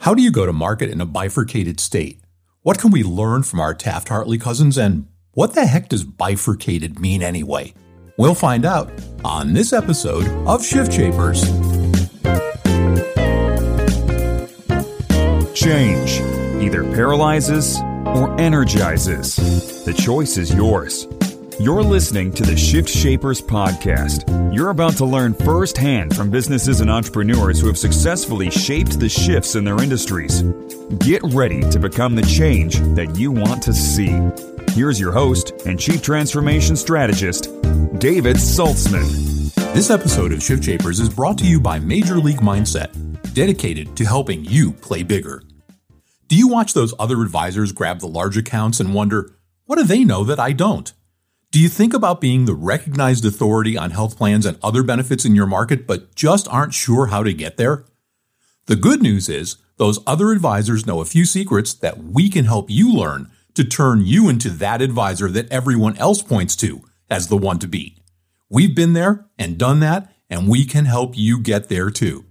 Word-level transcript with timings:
How 0.00 0.14
do 0.14 0.22
you 0.22 0.30
go 0.30 0.46
to 0.46 0.52
market 0.54 0.88
in 0.88 1.02
a 1.02 1.04
bifurcated 1.04 1.78
state? 1.78 2.22
What 2.62 2.78
can 2.78 2.90
we 2.90 3.02
learn 3.02 3.42
from 3.42 3.60
our 3.60 3.74
Taft 3.74 4.08
Hartley 4.08 4.38
cousins 4.38 4.78
and 4.78 5.06
what 5.32 5.52
the 5.52 5.66
heck 5.66 5.90
does 5.90 6.04
bifurcated 6.04 6.98
mean 6.98 7.22
anyway? 7.22 7.74
We'll 8.16 8.34
find 8.34 8.64
out 8.64 8.90
on 9.22 9.52
this 9.52 9.74
episode 9.74 10.26
of 10.48 10.64
Shift 10.64 10.94
Shapers. 10.94 11.42
Change 15.52 16.20
either 16.62 16.82
paralyzes 16.94 17.78
or 18.06 18.40
energizes. 18.40 19.36
The 19.84 19.92
choice 19.92 20.38
is 20.38 20.54
yours. 20.54 21.06
You're 21.60 21.82
listening 21.82 22.32
to 22.32 22.42
the 22.42 22.56
Shift 22.56 22.88
Shapers 22.88 23.42
podcast. 23.42 24.24
You're 24.54 24.70
about 24.70 24.96
to 24.96 25.04
learn 25.04 25.34
firsthand 25.34 26.16
from 26.16 26.30
businesses 26.30 26.80
and 26.80 26.90
entrepreneurs 26.90 27.60
who 27.60 27.66
have 27.66 27.76
successfully 27.76 28.48
shaped 28.50 28.98
the 28.98 29.10
shifts 29.10 29.56
in 29.56 29.64
their 29.64 29.78
industries. 29.82 30.40
Get 31.00 31.20
ready 31.22 31.60
to 31.68 31.78
become 31.78 32.16
the 32.16 32.22
change 32.22 32.78
that 32.94 33.14
you 33.18 33.30
want 33.30 33.62
to 33.64 33.74
see. 33.74 34.18
Here's 34.72 34.98
your 34.98 35.12
host 35.12 35.52
and 35.66 35.78
Chief 35.78 36.00
Transformation 36.00 36.76
Strategist, 36.76 37.44
David 37.98 38.36
Saltzman. 38.36 39.52
This 39.74 39.90
episode 39.90 40.32
of 40.32 40.42
Shift 40.42 40.64
Shapers 40.64 40.98
is 40.98 41.10
brought 41.10 41.36
to 41.40 41.46
you 41.46 41.60
by 41.60 41.78
Major 41.78 42.16
League 42.16 42.40
Mindset, 42.40 43.34
dedicated 43.34 43.98
to 43.98 44.06
helping 44.06 44.46
you 44.46 44.72
play 44.72 45.02
bigger. 45.02 45.42
Do 46.26 46.36
you 46.36 46.48
watch 46.48 46.72
those 46.72 46.94
other 46.98 47.20
advisors 47.20 47.72
grab 47.72 48.00
the 48.00 48.08
large 48.08 48.38
accounts 48.38 48.80
and 48.80 48.94
wonder, 48.94 49.36
what 49.66 49.76
do 49.76 49.84
they 49.84 50.04
know 50.04 50.24
that 50.24 50.40
I 50.40 50.52
don't? 50.52 50.90
Do 51.52 51.58
you 51.58 51.68
think 51.68 51.92
about 51.92 52.20
being 52.20 52.44
the 52.44 52.54
recognized 52.54 53.24
authority 53.24 53.76
on 53.76 53.90
health 53.90 54.16
plans 54.16 54.46
and 54.46 54.56
other 54.62 54.84
benefits 54.84 55.24
in 55.24 55.34
your 55.34 55.46
market, 55.46 55.84
but 55.84 56.14
just 56.14 56.46
aren't 56.46 56.74
sure 56.74 57.06
how 57.06 57.24
to 57.24 57.32
get 57.32 57.56
there? 57.56 57.86
The 58.66 58.76
good 58.76 59.02
news 59.02 59.28
is 59.28 59.56
those 59.76 59.98
other 60.06 60.30
advisors 60.30 60.86
know 60.86 61.00
a 61.00 61.04
few 61.04 61.24
secrets 61.24 61.74
that 61.74 61.98
we 61.98 62.28
can 62.28 62.44
help 62.44 62.70
you 62.70 62.92
learn 62.92 63.32
to 63.54 63.64
turn 63.64 64.06
you 64.06 64.28
into 64.28 64.48
that 64.50 64.80
advisor 64.80 65.28
that 65.28 65.50
everyone 65.50 65.96
else 65.96 66.22
points 66.22 66.54
to 66.56 66.82
as 67.10 67.26
the 67.26 67.36
one 67.36 67.58
to 67.58 67.66
beat. 67.66 67.98
We've 68.48 68.76
been 68.76 68.92
there 68.92 69.26
and 69.36 69.58
done 69.58 69.80
that, 69.80 70.14
and 70.28 70.48
we 70.48 70.64
can 70.64 70.84
help 70.84 71.18
you 71.18 71.40
get 71.40 71.68
there 71.68 71.90
too. 71.90 72.26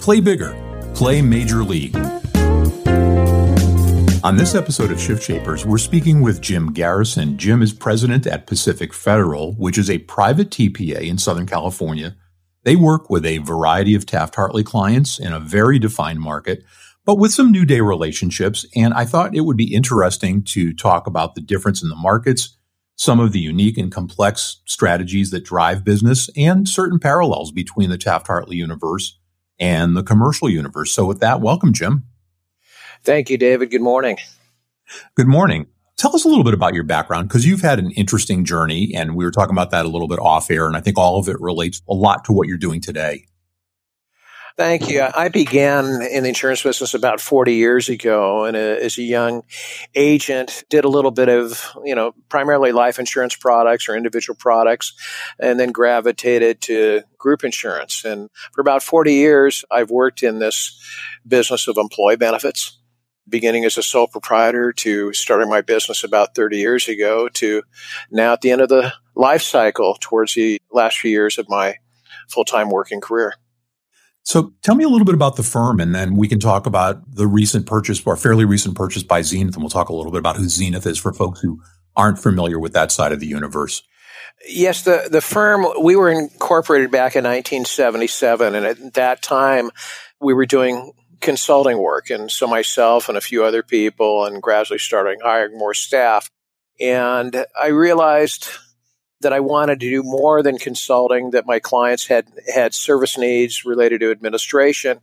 Play 0.00 0.18
bigger. 0.18 0.56
Play 0.92 1.22
Major 1.22 1.62
League. 1.62 1.94
On 4.26 4.36
this 4.36 4.56
episode 4.56 4.90
of 4.90 5.00
Shift 5.00 5.22
Shapers, 5.22 5.64
we're 5.64 5.78
speaking 5.78 6.20
with 6.20 6.40
Jim 6.40 6.72
Garrison. 6.72 7.38
Jim 7.38 7.62
is 7.62 7.72
president 7.72 8.26
at 8.26 8.48
Pacific 8.48 8.92
Federal, 8.92 9.52
which 9.52 9.78
is 9.78 9.88
a 9.88 9.98
private 9.98 10.50
TPA 10.50 11.02
in 11.02 11.16
Southern 11.16 11.46
California. 11.46 12.16
They 12.64 12.74
work 12.74 13.08
with 13.08 13.24
a 13.24 13.38
variety 13.38 13.94
of 13.94 14.04
Taft 14.04 14.34
Hartley 14.34 14.64
clients 14.64 15.20
in 15.20 15.32
a 15.32 15.38
very 15.38 15.78
defined 15.78 16.18
market, 16.18 16.64
but 17.04 17.20
with 17.20 17.32
some 17.32 17.52
new 17.52 17.64
day 17.64 17.80
relationships. 17.80 18.66
And 18.74 18.92
I 18.94 19.04
thought 19.04 19.36
it 19.36 19.42
would 19.42 19.56
be 19.56 19.72
interesting 19.72 20.42
to 20.46 20.74
talk 20.74 21.06
about 21.06 21.36
the 21.36 21.40
difference 21.40 21.80
in 21.80 21.88
the 21.88 21.94
markets, 21.94 22.58
some 22.96 23.20
of 23.20 23.30
the 23.30 23.38
unique 23.38 23.78
and 23.78 23.92
complex 23.92 24.60
strategies 24.64 25.30
that 25.30 25.44
drive 25.44 25.84
business, 25.84 26.28
and 26.36 26.68
certain 26.68 26.98
parallels 26.98 27.52
between 27.52 27.90
the 27.90 27.96
Taft 27.96 28.26
Hartley 28.26 28.56
universe 28.56 29.20
and 29.60 29.96
the 29.96 30.02
commercial 30.02 30.50
universe. 30.50 30.90
So, 30.90 31.06
with 31.06 31.20
that, 31.20 31.40
welcome, 31.40 31.72
Jim. 31.72 32.06
Thank 33.06 33.30
you, 33.30 33.38
David. 33.38 33.70
Good 33.70 33.82
morning. 33.82 34.18
Good 35.14 35.28
morning. 35.28 35.68
Tell 35.96 36.14
us 36.14 36.24
a 36.24 36.28
little 36.28 36.42
bit 36.42 36.54
about 36.54 36.74
your 36.74 36.82
background 36.82 37.28
because 37.28 37.46
you've 37.46 37.62
had 37.62 37.78
an 37.78 37.92
interesting 37.92 38.44
journey, 38.44 38.92
and 38.96 39.14
we 39.14 39.24
were 39.24 39.30
talking 39.30 39.54
about 39.54 39.70
that 39.70 39.86
a 39.86 39.88
little 39.88 40.08
bit 40.08 40.18
off 40.18 40.50
air, 40.50 40.66
and 40.66 40.76
I 40.76 40.80
think 40.80 40.98
all 40.98 41.16
of 41.16 41.28
it 41.28 41.40
relates 41.40 41.80
a 41.88 41.94
lot 41.94 42.24
to 42.24 42.32
what 42.32 42.48
you're 42.48 42.58
doing 42.58 42.80
today. 42.80 43.26
Thank 44.56 44.88
you. 44.88 45.06
I 45.14 45.28
began 45.28 45.84
in 46.02 46.24
the 46.24 46.30
insurance 46.30 46.62
business 46.62 46.94
about 46.94 47.20
40 47.20 47.54
years 47.54 47.88
ago, 47.88 48.44
and 48.44 48.56
uh, 48.56 48.60
as 48.60 48.98
a 48.98 49.02
young 49.02 49.42
agent, 49.94 50.64
did 50.68 50.84
a 50.84 50.88
little 50.88 51.12
bit 51.12 51.28
of, 51.28 51.72
you 51.84 51.94
know, 51.94 52.12
primarily 52.28 52.72
life 52.72 52.98
insurance 52.98 53.36
products 53.36 53.88
or 53.88 53.94
individual 53.94 54.34
products, 54.36 54.94
and 55.38 55.60
then 55.60 55.70
gravitated 55.70 56.60
to 56.62 57.02
group 57.18 57.44
insurance. 57.44 58.04
And 58.04 58.30
for 58.52 58.62
about 58.62 58.82
40 58.82 59.12
years, 59.12 59.64
I've 59.70 59.90
worked 59.90 60.24
in 60.24 60.40
this 60.40 60.82
business 61.24 61.68
of 61.68 61.76
employee 61.76 62.16
benefits 62.16 62.78
beginning 63.28 63.64
as 63.64 63.76
a 63.76 63.82
sole 63.82 64.06
proprietor 64.06 64.72
to 64.72 65.12
starting 65.12 65.48
my 65.48 65.60
business 65.60 66.04
about 66.04 66.34
30 66.34 66.58
years 66.58 66.88
ago 66.88 67.28
to 67.28 67.62
now 68.10 68.32
at 68.32 68.40
the 68.40 68.50
end 68.50 68.60
of 68.60 68.68
the 68.68 68.92
life 69.14 69.42
cycle 69.42 69.96
towards 70.00 70.34
the 70.34 70.60
last 70.70 70.98
few 70.98 71.10
years 71.10 71.38
of 71.38 71.48
my 71.48 71.76
full-time 72.28 72.70
working 72.70 73.00
career. 73.00 73.34
So 74.22 74.52
tell 74.62 74.74
me 74.74 74.82
a 74.82 74.88
little 74.88 75.04
bit 75.04 75.14
about 75.14 75.36
the 75.36 75.44
firm 75.44 75.78
and 75.78 75.94
then 75.94 76.16
we 76.16 76.26
can 76.26 76.40
talk 76.40 76.66
about 76.66 77.14
the 77.14 77.28
recent 77.28 77.64
purchase 77.66 78.04
or 78.04 78.16
fairly 78.16 78.44
recent 78.44 78.74
purchase 78.74 79.04
by 79.04 79.22
Zenith 79.22 79.54
and 79.54 79.62
we'll 79.62 79.70
talk 79.70 79.88
a 79.88 79.94
little 79.94 80.10
bit 80.10 80.18
about 80.18 80.36
who 80.36 80.48
Zenith 80.48 80.86
is 80.86 80.98
for 80.98 81.12
folks 81.12 81.40
who 81.40 81.62
aren't 81.94 82.18
familiar 82.18 82.58
with 82.58 82.72
that 82.72 82.90
side 82.90 83.12
of 83.12 83.20
the 83.20 83.26
universe. 83.26 83.82
Yes, 84.48 84.82
the, 84.82 85.08
the 85.10 85.20
firm, 85.20 85.64
we 85.80 85.94
were 85.94 86.10
incorporated 86.10 86.90
back 86.90 87.14
in 87.14 87.22
1977 87.22 88.54
and 88.56 88.66
at 88.66 88.94
that 88.94 89.22
time 89.22 89.70
we 90.20 90.34
were 90.34 90.46
doing 90.46 90.92
consulting 91.20 91.78
work. 91.78 92.10
And 92.10 92.30
so 92.30 92.46
myself 92.46 93.08
and 93.08 93.16
a 93.16 93.22
few 93.22 93.44
other 93.44 93.62
people 93.62 94.24
and 94.24 94.42
gradually 94.42 94.78
starting 94.78 95.20
hiring 95.22 95.58
more 95.58 95.74
staff. 95.74 96.28
And 96.80 97.46
I 97.60 97.68
realized 97.68 98.48
that 99.20 99.32
I 99.32 99.40
wanted 99.40 99.80
to 99.80 99.90
do 99.90 100.02
more 100.02 100.42
than 100.42 100.58
consulting, 100.58 101.30
that 101.30 101.46
my 101.46 101.58
clients 101.58 102.06
had, 102.06 102.26
had 102.52 102.74
service 102.74 103.16
needs 103.16 103.64
related 103.64 104.00
to 104.00 104.10
administration. 104.10 105.00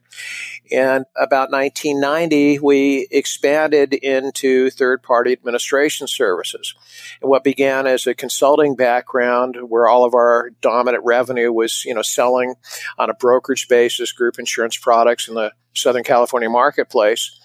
And 0.72 1.06
about 1.16 1.52
1990, 1.52 2.60
we 2.60 3.08
expanded 3.10 3.94
into 3.94 4.70
third 4.70 5.02
party 5.02 5.34
administration 5.34 6.08
services. 6.08 6.76
And 7.22 7.30
what 7.30 7.44
began 7.44 7.88
as 7.88 8.06
a 8.06 8.14
consulting 8.14 8.76
background 8.76 9.58
where 9.68 9.88
all 9.88 10.06
of 10.06 10.14
our 10.14 10.52
dominant 10.62 11.04
revenue 11.04 11.52
was, 11.52 11.84
you 11.84 11.94
know, 11.94 12.04
selling 12.04 12.56
on 13.00 13.10
a 13.10 13.16
brokerage 13.16 13.68
basis 13.68 14.12
group 14.12 14.38
insurance 14.38 14.78
products 14.78 15.28
in 15.28 15.34
the 15.34 15.52
Southern 15.74 16.04
California 16.04 16.50
marketplace 16.50 17.40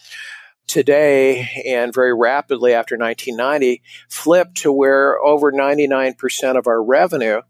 today 0.69 1.49
and 1.67 1.93
very 1.93 2.15
rapidly 2.15 2.75
after 2.75 2.97
1990 2.97 3.83
flipped 4.09 4.59
to 4.59 4.71
where 4.71 5.19
over 5.19 5.51
99% 5.51 6.57
of 6.57 6.67
our 6.67 6.83
revenue 6.83 7.41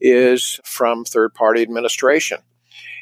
is 0.00 0.60
from 0.64 1.04
third 1.04 1.34
party 1.34 1.60
administration. 1.62 2.38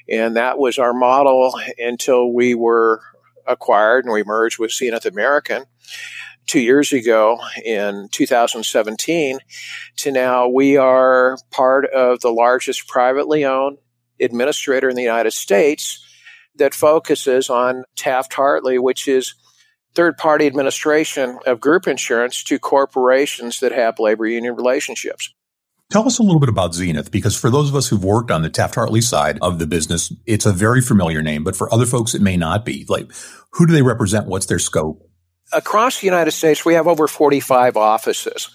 And 0.09 0.37
that 0.37 0.59
was 0.59 0.79
our 0.79 0.93
model 0.93 1.55
until 1.79 2.33
we 2.33 2.55
were 2.55 3.01
acquired 3.47 4.05
and 4.05 4.13
we 4.13 4.25
merged 4.25 4.59
with 4.59 4.73
Zenith 4.73 5.07
American 5.07 5.65
two 6.47 6.61
years 6.61 6.93
ago 6.93 7.39
in 7.65 8.09
2017 8.13 9.39
to 9.97 10.13
now 10.13 10.49
we 10.49 10.77
are 10.77 11.37
part 11.51 11.87
of 11.87 12.21
the 12.21 12.31
largest 12.31 12.87
privately 12.87 13.45
owned 13.45 13.79
administrator 14.21 14.89
in 14.89 14.97
the 14.97 15.03
United 15.03 15.33
States 15.33 16.03
that 16.57 16.75
focuses 16.75 17.51
on 17.51 17.85
Taft 17.97 18.33
Hartley, 18.33 18.79
which 18.79 19.09
is 19.09 19.35
third 19.97 20.17
party 20.19 20.47
administration 20.47 21.39
of 21.47 21.59
group 21.59 21.89
insurance 21.89 22.45
to 22.45 22.59
corporations 22.59 23.61
that 23.61 23.73
have 23.73 23.99
labor 23.99 24.27
union 24.27 24.55
relationships. 24.55 25.35
Tell 25.91 26.07
us 26.07 26.19
a 26.19 26.23
little 26.23 26.41
bit 26.41 26.49
about 26.49 26.75
Zenith, 26.75 27.11
because 27.11 27.39
for 27.39 27.49
those 27.49 27.69
of 27.69 27.77
us 27.77 27.89
who've 27.89 28.05
worked 28.05 28.31
on 28.31 28.43
the 28.43 28.51
Taft 28.51 28.75
Hartley 28.75 29.01
side 29.01 29.39
of 29.41 29.59
the 29.59 29.67
business, 29.67 30.13
it's 30.27 30.45
a 30.45 30.53
very 30.53 30.81
familiar 30.81 31.23
name, 31.23 31.45
but 31.45 31.57
for 31.57 31.73
other 31.73 31.87
folks, 31.87 32.15
it 32.15 32.21
may 32.21 32.37
not 32.37 32.65
be. 32.65 32.85
Like, 32.89 33.11
who 33.53 33.67
do 33.67 33.73
they 33.73 33.83
represent? 33.83 34.27
What's 34.27 34.47
their 34.47 34.59
scope? 34.59 35.09
Across 35.53 36.01
the 36.01 36.07
United 36.07 36.33
States, 36.33 36.65
we 36.65 36.75
have 36.75 36.89
over 36.89 37.07
45 37.07 37.77
offices, 37.77 38.51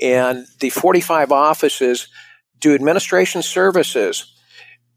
and 0.00 0.46
the 0.60 0.68
45 0.68 1.32
offices 1.32 2.08
do 2.58 2.74
administration 2.74 3.40
services 3.40 4.30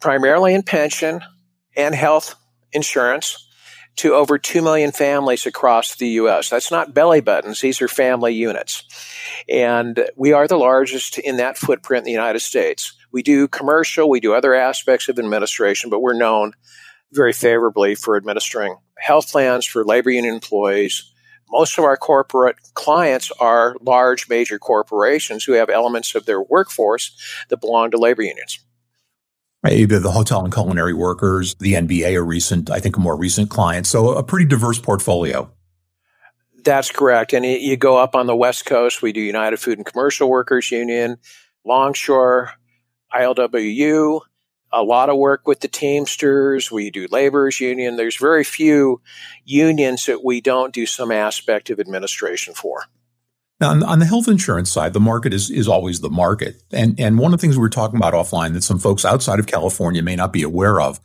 primarily 0.01 0.53
in 0.53 0.63
pension 0.63 1.21
and 1.75 1.95
health 1.95 2.35
insurance 2.73 3.46
to 3.97 4.13
over 4.13 4.37
2 4.37 4.61
million 4.61 4.91
families 4.91 5.45
across 5.45 5.95
the 5.95 6.07
U.S. 6.09 6.49
That's 6.49 6.71
not 6.71 6.93
belly 6.93 7.21
buttons. 7.21 7.61
These 7.61 7.81
are 7.81 7.87
family 7.87 8.33
units. 8.33 8.83
And 9.49 10.09
we 10.15 10.33
are 10.33 10.47
the 10.47 10.57
largest 10.57 11.17
in 11.17 11.37
that 11.37 11.57
footprint 11.57 12.01
in 12.01 12.05
the 12.05 12.11
United 12.11 12.39
States. 12.39 12.93
We 13.11 13.23
do 13.23 13.47
commercial, 13.47 14.09
we 14.09 14.19
do 14.19 14.33
other 14.33 14.53
aspects 14.53 15.09
of 15.09 15.17
administration, 15.17 15.89
but 15.89 16.01
we're 16.01 16.17
known 16.17 16.53
very 17.11 17.33
favorably 17.33 17.95
for 17.95 18.15
administering 18.15 18.77
health 18.97 19.31
plans 19.31 19.65
for 19.65 19.83
labor 19.83 20.11
union 20.11 20.33
employees. 20.33 21.11
Most 21.49 21.77
of 21.77 21.85
our 21.85 21.97
corporate 21.97 22.57
clients 22.73 23.31
are 23.39 23.77
large 23.81 24.27
major 24.27 24.59
corporations 24.59 25.45
who 25.45 25.53
have 25.53 25.69
elements 25.69 26.13
of 26.13 26.25
their 26.25 26.41
workforce 26.41 27.17
that 27.49 27.61
belong 27.61 27.91
to 27.91 27.97
labor 27.97 28.21
unions. 28.21 28.59
Maybe 29.63 29.97
the 29.97 30.11
hotel 30.11 30.43
and 30.43 30.53
culinary 30.53 30.93
workers, 30.93 31.55
the 31.55 31.73
NBA, 31.73 32.15
a 32.15 32.21
recent, 32.21 32.69
I 32.69 32.79
think 32.79 32.95
a 32.95 32.99
more 32.99 33.17
recent 33.17 33.49
client. 33.49 33.87
So 33.87 34.13
a 34.13 34.23
pretty 34.23 34.45
diverse 34.45 34.79
portfolio. 34.79 35.51
That's 36.63 36.91
correct. 36.91 37.33
And 37.33 37.45
you 37.45 37.77
go 37.77 37.97
up 37.97 38.15
on 38.15 38.27
the 38.27 38.35
West 38.35 38.65
Coast, 38.65 39.01
we 39.01 39.13
do 39.13 39.21
United 39.21 39.57
Food 39.57 39.77
and 39.77 39.85
Commercial 39.85 40.29
Workers 40.29 40.69
Union, 40.69 41.17
Longshore, 41.65 42.51
ILWU, 43.13 44.21
a 44.71 44.83
lot 44.83 45.09
of 45.09 45.17
work 45.17 45.47
with 45.47 45.61
the 45.61 45.67
Teamsters. 45.67 46.71
We 46.71 46.91
do 46.91 47.07
laborers 47.09 47.59
union. 47.59 47.95
There's 47.95 48.17
very 48.17 48.43
few 48.43 49.01
unions 49.45 50.05
that 50.05 50.23
we 50.23 50.41
don't 50.41 50.73
do 50.73 50.85
some 50.85 51.11
aspect 51.11 51.69
of 51.69 51.79
administration 51.79 52.53
for. 52.53 52.83
Now, 53.59 53.71
on, 53.71 53.83
on, 53.83 53.99
the 53.99 54.05
health 54.05 54.27
insurance 54.27 54.71
side, 54.71 54.93
the 54.93 54.99
market 54.99 55.33
is, 55.33 55.49
is 55.49 55.67
always 55.67 55.99
the 55.99 56.09
market. 56.09 56.61
And, 56.71 56.99
and 56.99 57.17
one 57.17 57.33
of 57.33 57.39
the 57.39 57.41
things 57.41 57.57
we 57.57 57.61
were 57.61 57.69
talking 57.69 57.97
about 57.97 58.13
offline 58.13 58.53
that 58.53 58.63
some 58.63 58.77
folks 58.77 59.03
outside 59.03 59.39
of 59.39 59.47
California 59.47 60.03
may 60.03 60.15
not 60.15 60.31
be 60.31 60.43
aware 60.43 60.79
of 60.79 60.99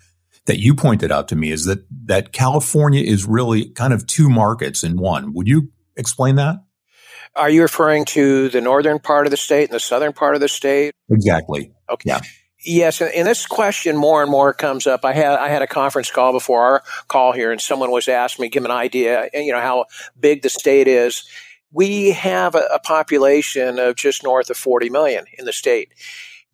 that 0.46 0.58
you 0.58 0.74
pointed 0.74 1.10
out 1.10 1.28
to 1.28 1.36
me 1.36 1.50
is 1.50 1.64
that, 1.64 1.86
that 2.06 2.32
California 2.32 3.02
is 3.02 3.24
really 3.24 3.70
kind 3.70 3.92
of 3.92 4.06
two 4.06 4.28
markets 4.28 4.84
in 4.84 4.98
one. 4.98 5.32
Would 5.32 5.48
you 5.48 5.70
explain 5.96 6.36
that? 6.36 6.56
Are 7.34 7.48
you 7.48 7.62
referring 7.62 8.04
to 8.06 8.50
the 8.50 8.60
northern 8.60 8.98
part 8.98 9.26
of 9.26 9.30
the 9.30 9.38
state 9.38 9.64
and 9.64 9.72
the 9.72 9.80
southern 9.80 10.12
part 10.12 10.34
of 10.34 10.42
the 10.42 10.48
state? 10.48 10.94
Exactly. 11.10 11.72
Okay. 11.88 12.10
Yeah. 12.10 12.20
Yes, 12.64 13.00
and 13.00 13.26
this 13.26 13.44
question 13.44 13.96
more 13.96 14.22
and 14.22 14.30
more 14.30 14.52
comes 14.52 14.86
up. 14.86 15.04
I 15.04 15.14
had 15.14 15.36
I 15.36 15.48
had 15.48 15.62
a 15.62 15.66
conference 15.66 16.12
call 16.12 16.30
before 16.30 16.62
our 16.62 16.82
call 17.08 17.32
here, 17.32 17.50
and 17.50 17.60
someone 17.60 17.90
was 17.90 18.06
asking 18.06 18.44
me, 18.44 18.50
give 18.50 18.64
an 18.64 18.70
idea, 18.70 19.28
you 19.34 19.50
know, 19.50 19.60
how 19.60 19.86
big 20.20 20.42
the 20.42 20.48
state 20.48 20.86
is 20.86 21.24
we 21.72 22.10
have 22.10 22.54
a, 22.54 22.64
a 22.74 22.78
population 22.78 23.78
of 23.78 23.96
just 23.96 24.22
north 24.22 24.50
of 24.50 24.56
40 24.56 24.90
million 24.90 25.24
in 25.38 25.44
the 25.44 25.52
state. 25.52 25.92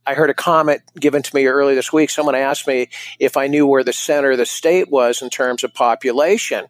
I 0.06 0.14
heard 0.14 0.30
a 0.30 0.34
comment 0.34 0.80
given 0.98 1.22
to 1.22 1.34
me 1.34 1.46
earlier 1.46 1.74
this 1.74 1.92
week. 1.92 2.08
Someone 2.08 2.34
asked 2.34 2.66
me 2.66 2.88
if 3.18 3.36
I 3.36 3.46
knew 3.46 3.66
where 3.66 3.84
the 3.84 3.92
center 3.92 4.30
of 4.30 4.38
the 4.38 4.46
state 4.46 4.90
was 4.90 5.20
in 5.20 5.28
terms 5.28 5.64
of 5.64 5.74
population. 5.74 6.66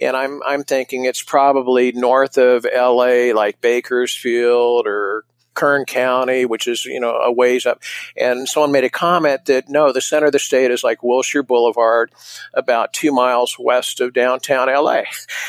And 0.00 0.16
I'm, 0.16 0.40
I'm 0.46 0.62
thinking 0.62 1.04
it's 1.04 1.22
probably 1.22 1.90
north 1.90 2.38
of 2.38 2.64
LA, 2.64 3.32
like 3.34 3.60
Bakersfield 3.60 4.86
or 4.86 5.24
Kern 5.54 5.84
County, 5.84 6.44
which 6.44 6.68
is, 6.68 6.84
you 6.84 7.00
know, 7.00 7.10
a 7.10 7.32
ways 7.32 7.66
up. 7.66 7.82
And 8.16 8.48
someone 8.48 8.70
made 8.70 8.84
a 8.84 8.90
comment 8.90 9.46
that 9.46 9.68
no, 9.68 9.92
the 9.92 10.00
center 10.00 10.26
of 10.26 10.32
the 10.32 10.38
state 10.38 10.70
is 10.70 10.84
like 10.84 11.02
Wilshire 11.02 11.42
Boulevard, 11.42 12.12
about 12.54 12.92
two 12.92 13.10
miles 13.12 13.56
west 13.58 14.00
of 14.00 14.12
downtown 14.12 14.68
LA. 14.68 15.02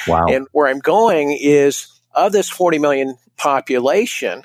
Wow. 0.08 0.26
And 0.28 0.48
where 0.54 0.68
I'm 0.68 0.80
going 0.80 1.38
is 1.40 2.01
of 2.14 2.32
this 2.32 2.50
40 2.50 2.80
million 2.80 3.18
population, 3.38 4.44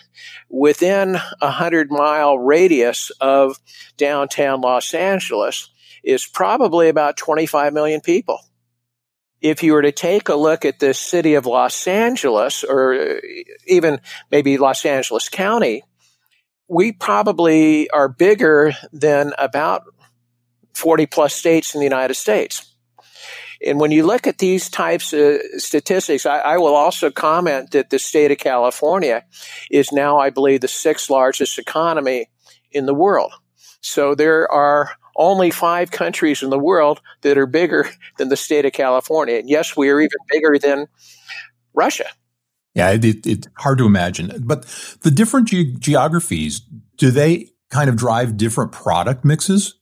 within 0.49 1.17
a 1.17 1.21
100 1.41 1.91
mile 1.91 2.39
radius 2.39 3.11
of 3.21 3.59
downtown 3.97 4.61
Los 4.61 4.95
Angeles 4.95 5.71
is 6.03 6.25
probably 6.25 6.89
about 6.89 7.17
25 7.17 7.73
million 7.73 8.01
people. 8.01 8.41
If 9.41 9.63
you 9.63 9.75
were 9.75 9.83
to 9.83 9.93
take 9.93 10.29
a 10.29 10.35
look 10.35 10.65
at 10.65 10.79
the 10.79 10.95
city 10.95 11.35
of 11.35 11.45
Los 11.45 11.87
Angeles 11.87 12.65
or 12.65 12.95
uh, 12.95 13.15
even 13.67 14.01
maybe 14.31 14.57
Los 14.57 14.87
Angeles 14.87 15.29
County, 15.29 15.83
we 16.69 16.93
probably 16.93 17.91
are 17.91 18.09
bigger 18.09 18.73
than 18.93 19.33
about 19.39 19.85
40 20.75 21.07
plus 21.07 21.35
states 21.35 21.75
in 21.75 21.81
the 21.81 21.87
United 21.87 22.15
States. 22.15 22.76
And 23.65 23.81
when 23.81 23.91
you 23.91 24.05
look 24.05 24.27
at 24.27 24.39
these 24.39 24.69
types 24.69 25.13
of 25.13 25.41
statistics, 25.57 26.27
I, 26.27 26.39
I, 26.39 26.57
will 26.59 26.75
also 26.75 27.11
comment 27.11 27.71
that 27.71 27.91
the 27.91 27.99
state 27.99 28.31
of 28.31 28.39
California 28.39 29.25
is 29.71 29.93
now, 29.93 30.19
I 30.19 30.31
believe, 30.31 30.61
the 30.61 30.69
sixth 30.69 31.09
largest 31.09 31.59
economy 31.59 32.29
in 32.71 32.87
the 32.87 32.95
world. 32.95 33.33
So 33.81 34.15
there 34.15 34.51
are 34.51 34.91
only 35.17 35.51
five 35.51 35.91
countries 35.91 36.43
in 36.43 36.51
the 36.51 36.59
world 36.59 37.01
that 37.23 37.39
are 37.39 37.47
bigger 37.47 37.89
than 38.19 38.29
the 38.29 38.37
state 38.37 38.65
of 38.65 38.73
California. 38.73 39.37
And 39.37 39.49
yes, 39.49 39.77
we 39.77 39.89
are 39.91 40.01
even 40.01 40.19
bigger 40.29 40.59
than 40.59 40.87
Russia. 41.75 42.07
Yeah, 42.75 42.91
it, 42.91 43.05
it, 43.05 43.27
it's 43.27 43.49
hard 43.57 43.79
to 43.79 43.87
imagine. 43.87 44.33
But 44.45 44.65
the 45.01 45.11
different 45.11 45.49
ge- 45.49 45.79
geographies, 45.79 46.61
do 46.99 47.11
they 47.11 47.49
kind 47.71 47.89
of 47.89 47.97
drive 47.97 48.37
different 48.37 48.73
product 48.73 49.25
mixes? 49.25 49.77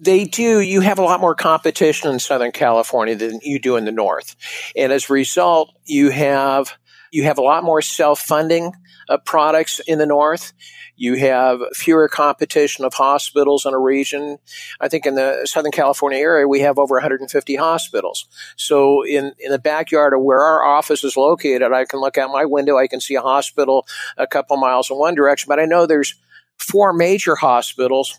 They 0.00 0.24
do. 0.24 0.60
You 0.60 0.80
have 0.80 0.98
a 0.98 1.02
lot 1.02 1.20
more 1.20 1.34
competition 1.34 2.10
in 2.10 2.18
Southern 2.20 2.52
California 2.52 3.16
than 3.16 3.40
you 3.42 3.58
do 3.58 3.76
in 3.76 3.84
the 3.84 3.92
North. 3.92 4.36
And 4.76 4.92
as 4.92 5.10
a 5.10 5.12
result, 5.12 5.74
you 5.84 6.10
have, 6.10 6.72
you 7.10 7.24
have 7.24 7.38
a 7.38 7.42
lot 7.42 7.64
more 7.64 7.82
self-funding 7.82 8.72
of 9.08 9.24
products 9.24 9.80
in 9.80 9.98
the 9.98 10.06
North. 10.06 10.52
You 10.96 11.16
have 11.16 11.60
fewer 11.74 12.08
competition 12.08 12.84
of 12.84 12.94
hospitals 12.94 13.64
in 13.64 13.72
a 13.72 13.78
region. 13.78 14.38
I 14.80 14.88
think 14.88 15.06
in 15.06 15.14
the 15.14 15.46
Southern 15.46 15.72
California 15.72 16.18
area, 16.18 16.46
we 16.46 16.60
have 16.60 16.78
over 16.78 16.94
150 16.96 17.56
hospitals. 17.56 18.26
So 18.56 19.04
in, 19.04 19.32
in 19.38 19.50
the 19.50 19.58
backyard 19.58 20.12
of 20.12 20.22
where 20.22 20.40
our 20.40 20.64
office 20.64 21.04
is 21.04 21.16
located, 21.16 21.72
I 21.72 21.84
can 21.84 22.00
look 22.00 22.18
out 22.18 22.30
my 22.30 22.44
window. 22.44 22.76
I 22.76 22.88
can 22.88 23.00
see 23.00 23.14
a 23.14 23.20
hospital 23.20 23.86
a 24.16 24.26
couple 24.26 24.56
miles 24.56 24.90
in 24.90 24.98
one 24.98 25.14
direction, 25.14 25.48
but 25.48 25.60
I 25.60 25.64
know 25.64 25.86
there's 25.86 26.14
four 26.58 26.92
major 26.92 27.36
hospitals 27.36 28.18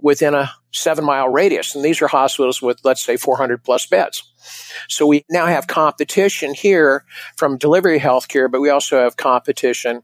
within 0.00 0.34
a 0.34 0.50
seven 0.72 1.04
mile 1.04 1.28
radius. 1.28 1.74
And 1.74 1.84
these 1.84 2.00
are 2.02 2.08
hospitals 2.08 2.60
with, 2.60 2.80
let's 2.84 3.04
say, 3.04 3.16
400 3.16 3.64
plus 3.64 3.86
beds. 3.86 4.22
So 4.88 5.06
we 5.06 5.24
now 5.30 5.46
have 5.46 5.66
competition 5.66 6.54
here 6.54 7.04
from 7.36 7.58
delivery 7.58 7.98
healthcare, 7.98 8.50
but 8.50 8.60
we 8.60 8.70
also 8.70 8.98
have 8.98 9.16
competition 9.16 10.02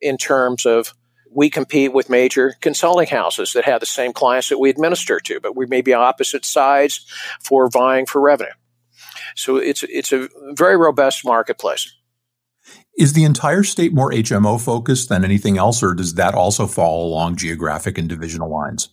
in 0.00 0.16
terms 0.16 0.66
of 0.66 0.94
we 1.30 1.50
compete 1.50 1.92
with 1.92 2.08
major 2.08 2.54
consulting 2.60 3.08
houses 3.08 3.52
that 3.52 3.64
have 3.64 3.80
the 3.80 3.86
same 3.86 4.12
clients 4.12 4.48
that 4.48 4.58
we 4.58 4.70
administer 4.70 5.20
to, 5.20 5.40
but 5.40 5.56
we 5.56 5.66
may 5.66 5.82
be 5.82 5.92
opposite 5.92 6.44
sides 6.44 7.04
for 7.42 7.68
vying 7.68 8.06
for 8.06 8.20
revenue. 8.20 8.52
So 9.34 9.56
it's 9.56 9.82
it's 9.82 10.12
a 10.12 10.28
very 10.52 10.76
robust 10.76 11.24
marketplace. 11.24 11.92
Is 12.96 13.12
the 13.12 13.24
entire 13.24 13.62
state 13.62 13.92
more 13.92 14.10
HMO 14.10 14.58
focused 14.58 15.10
than 15.10 15.24
anything 15.24 15.58
else, 15.58 15.82
or 15.82 15.92
does 15.92 16.14
that 16.14 16.34
also 16.34 16.66
fall 16.66 17.06
along 17.06 17.36
geographic 17.36 17.98
and 17.98 18.08
divisional 18.08 18.50
lines? 18.50 18.88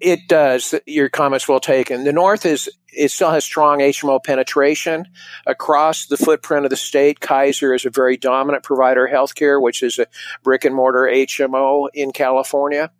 It 0.00 0.28
does. 0.28 0.74
Your 0.86 1.08
comments 1.08 1.48
well 1.48 1.60
taken. 1.60 2.04
The 2.04 2.12
North 2.12 2.46
is 2.46 2.68
it 2.92 3.10
still 3.10 3.30
has 3.30 3.44
strong 3.44 3.78
HMO 3.78 4.22
penetration 4.22 5.06
across 5.46 6.06
the 6.06 6.16
footprint 6.16 6.66
of 6.66 6.70
the 6.70 6.76
state. 6.76 7.20
Kaiser 7.20 7.72
is 7.74 7.86
a 7.86 7.90
very 7.90 8.16
dominant 8.16 8.64
provider 8.64 9.06
of 9.06 9.12
healthcare, 9.12 9.60
which 9.60 9.82
is 9.82 9.98
a 9.98 10.06
brick 10.42 10.64
and 10.64 10.74
mortar 10.74 11.08
HMO 11.10 11.88
in 11.94 12.12
California. 12.12 12.90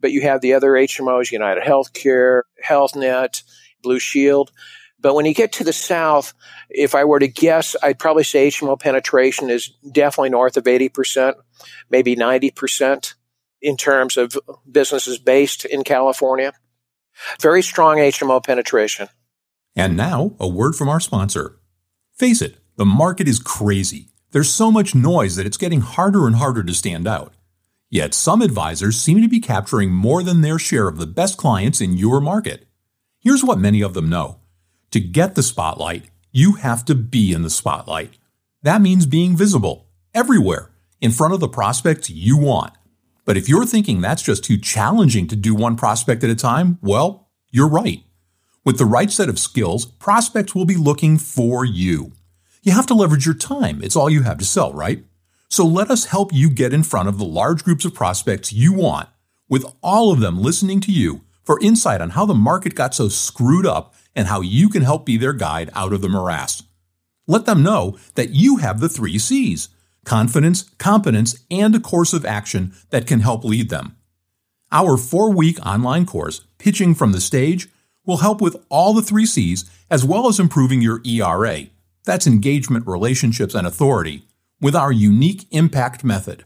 But 0.00 0.12
you 0.12 0.22
have 0.22 0.40
the 0.40 0.54
other 0.54 0.72
HMOs, 0.72 1.30
United 1.30 1.64
Healthcare, 1.64 2.42
HealthNet, 2.64 3.42
Blue 3.82 3.98
Shield. 3.98 4.52
But 4.98 5.14
when 5.14 5.26
you 5.26 5.34
get 5.34 5.52
to 5.52 5.64
the 5.64 5.72
South, 5.72 6.34
if 6.68 6.94
I 6.94 7.04
were 7.04 7.18
to 7.18 7.28
guess, 7.28 7.76
I'd 7.82 7.98
probably 7.98 8.24
say 8.24 8.48
HMO 8.48 8.78
penetration 8.78 9.50
is 9.50 9.72
definitely 9.90 10.30
north 10.30 10.56
of 10.56 10.64
80%, 10.64 11.34
maybe 11.90 12.16
90% 12.16 13.14
in 13.66 13.76
terms 13.76 14.16
of 14.16 14.38
businesses 14.70 15.18
based 15.18 15.64
in 15.64 15.82
California. 15.82 16.52
Very 17.40 17.62
strong 17.62 17.96
HMO 17.96 18.44
penetration. 18.44 19.08
And 19.74 19.96
now, 19.96 20.36
a 20.38 20.46
word 20.46 20.76
from 20.76 20.88
our 20.88 21.00
sponsor. 21.00 21.58
Face 22.14 22.40
it, 22.40 22.58
the 22.76 22.84
market 22.84 23.26
is 23.26 23.40
crazy. 23.40 24.10
There's 24.30 24.48
so 24.48 24.70
much 24.70 24.94
noise 24.94 25.34
that 25.34 25.46
it's 25.46 25.56
getting 25.56 25.80
harder 25.80 26.28
and 26.28 26.36
harder 26.36 26.62
to 26.62 26.72
stand 26.72 27.08
out. 27.08 27.34
Yet 27.90 28.14
some 28.14 28.40
advisors 28.40 29.00
seem 29.00 29.20
to 29.20 29.28
be 29.28 29.40
capturing 29.40 29.90
more 29.90 30.22
than 30.22 30.42
their 30.42 30.60
share 30.60 30.86
of 30.86 30.98
the 30.98 31.06
best 31.06 31.36
clients 31.36 31.80
in 31.80 31.96
your 31.96 32.20
market. 32.20 32.68
Here's 33.18 33.42
what 33.42 33.58
many 33.58 33.80
of 33.82 33.94
them 33.94 34.08
know. 34.08 34.38
To 34.92 35.00
get 35.00 35.34
the 35.34 35.42
spotlight, 35.42 36.04
you 36.30 36.52
have 36.54 36.84
to 36.84 36.94
be 36.94 37.32
in 37.32 37.42
the 37.42 37.50
spotlight. 37.50 38.16
That 38.62 38.80
means 38.80 39.06
being 39.06 39.36
visible, 39.36 39.88
everywhere, 40.14 40.70
in 41.00 41.10
front 41.10 41.34
of 41.34 41.40
the 41.40 41.48
prospects 41.48 42.08
you 42.10 42.36
want. 42.36 42.72
But 43.26 43.36
if 43.36 43.48
you're 43.48 43.66
thinking 43.66 44.00
that's 44.00 44.22
just 44.22 44.44
too 44.44 44.56
challenging 44.56 45.26
to 45.26 45.36
do 45.36 45.54
one 45.54 45.76
prospect 45.76 46.24
at 46.24 46.30
a 46.30 46.36
time, 46.36 46.78
well, 46.80 47.28
you're 47.50 47.68
right. 47.68 48.02
With 48.64 48.78
the 48.78 48.86
right 48.86 49.10
set 49.10 49.28
of 49.28 49.38
skills, 49.38 49.84
prospects 49.84 50.54
will 50.54 50.64
be 50.64 50.76
looking 50.76 51.18
for 51.18 51.64
you. 51.64 52.12
You 52.62 52.72
have 52.72 52.86
to 52.86 52.94
leverage 52.94 53.26
your 53.26 53.34
time. 53.34 53.82
It's 53.82 53.96
all 53.96 54.08
you 54.08 54.22
have 54.22 54.38
to 54.38 54.44
sell, 54.44 54.72
right? 54.72 55.04
So 55.48 55.64
let 55.66 55.90
us 55.90 56.06
help 56.06 56.32
you 56.32 56.48
get 56.50 56.72
in 56.72 56.82
front 56.82 57.08
of 57.08 57.18
the 57.18 57.24
large 57.24 57.64
groups 57.64 57.84
of 57.84 57.94
prospects 57.94 58.52
you 58.52 58.72
want, 58.72 59.08
with 59.48 59.64
all 59.82 60.12
of 60.12 60.20
them 60.20 60.40
listening 60.40 60.80
to 60.82 60.92
you 60.92 61.22
for 61.44 61.60
insight 61.60 62.00
on 62.00 62.10
how 62.10 62.26
the 62.26 62.34
market 62.34 62.74
got 62.74 62.94
so 62.94 63.08
screwed 63.08 63.66
up 63.66 63.94
and 64.14 64.28
how 64.28 64.40
you 64.40 64.68
can 64.68 64.82
help 64.82 65.04
be 65.04 65.16
their 65.16 65.32
guide 65.32 65.70
out 65.74 65.92
of 65.92 66.00
the 66.00 66.08
morass. 66.08 66.62
Let 67.26 67.44
them 67.44 67.62
know 67.62 67.98
that 68.14 68.30
you 68.30 68.58
have 68.58 68.80
the 68.80 68.88
three 68.88 69.18
C's 69.18 69.68
confidence, 70.06 70.62
competence, 70.78 71.44
and 71.50 71.74
a 71.74 71.80
course 71.80 72.14
of 72.14 72.24
action 72.24 72.72
that 72.90 73.06
can 73.06 73.20
help 73.20 73.44
lead 73.44 73.68
them. 73.68 73.96
Our 74.72 74.96
four 74.96 75.30
week 75.30 75.64
online 75.66 76.06
course, 76.06 76.46
Pitching 76.58 76.94
from 76.94 77.12
the 77.12 77.20
Stage, 77.20 77.68
will 78.06 78.18
help 78.18 78.40
with 78.40 78.56
all 78.70 78.94
the 78.94 79.02
three 79.02 79.26
C's 79.26 79.68
as 79.90 80.04
well 80.04 80.28
as 80.28 80.40
improving 80.40 80.80
your 80.80 81.02
ERA. 81.04 81.64
That's 82.04 82.26
engagement, 82.26 82.86
relationships, 82.86 83.54
and 83.54 83.66
authority 83.66 84.26
with 84.60 84.74
our 84.74 84.92
unique 84.92 85.46
impact 85.50 86.02
method. 86.02 86.44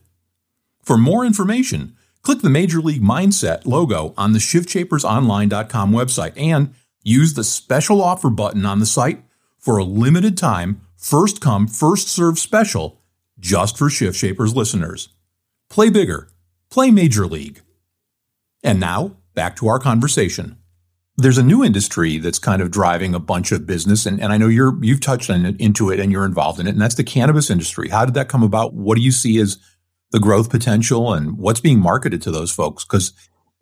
For 0.82 0.98
more 0.98 1.24
information, 1.24 1.94
click 2.22 2.40
the 2.40 2.50
Major 2.50 2.80
League 2.80 3.02
Mindset 3.02 3.66
logo 3.66 4.14
on 4.16 4.32
the 4.32 4.38
shiftshapersonline.com 4.38 5.92
website 5.92 6.32
and 6.36 6.74
use 7.02 7.34
the 7.34 7.44
special 7.44 8.02
offer 8.02 8.30
button 8.30 8.66
on 8.66 8.80
the 8.80 8.86
site 8.86 9.22
for 9.58 9.76
a 9.76 9.84
limited 9.84 10.38
time, 10.38 10.80
first 10.96 11.40
come, 11.40 11.66
first 11.66 12.08
serve 12.08 12.38
special 12.38 12.99
just 13.40 13.76
for 13.76 13.90
Shift 13.90 14.16
Shapers 14.16 14.54
listeners. 14.54 15.08
Play 15.68 15.90
bigger, 15.90 16.28
play 16.70 16.90
Major 16.90 17.26
League. 17.26 17.62
And 18.62 18.78
now, 18.78 19.16
back 19.34 19.56
to 19.56 19.68
our 19.68 19.78
conversation. 19.78 20.58
There's 21.16 21.38
a 21.38 21.42
new 21.42 21.64
industry 21.64 22.18
that's 22.18 22.38
kind 22.38 22.62
of 22.62 22.70
driving 22.70 23.14
a 23.14 23.20
bunch 23.20 23.52
of 23.52 23.66
business, 23.66 24.06
and, 24.06 24.20
and 24.20 24.32
I 24.32 24.38
know 24.38 24.48
you're 24.48 24.82
you've 24.82 25.00
touched 25.00 25.28
on 25.28 25.44
it, 25.44 25.60
into 25.60 25.90
it 25.90 26.00
and 26.00 26.12
you're 26.12 26.24
involved 26.24 26.60
in 26.60 26.66
it, 26.66 26.70
and 26.70 26.80
that's 26.80 26.94
the 26.94 27.04
cannabis 27.04 27.50
industry. 27.50 27.88
How 27.88 28.04
did 28.04 28.14
that 28.14 28.28
come 28.28 28.42
about? 28.42 28.74
What 28.74 28.96
do 28.96 29.02
you 29.02 29.12
see 29.12 29.38
as 29.38 29.58
the 30.12 30.20
growth 30.20 30.50
potential, 30.50 31.12
and 31.12 31.36
what's 31.36 31.60
being 31.60 31.78
marketed 31.78 32.22
to 32.22 32.30
those 32.30 32.50
folks? 32.50 32.84
Because 32.84 33.12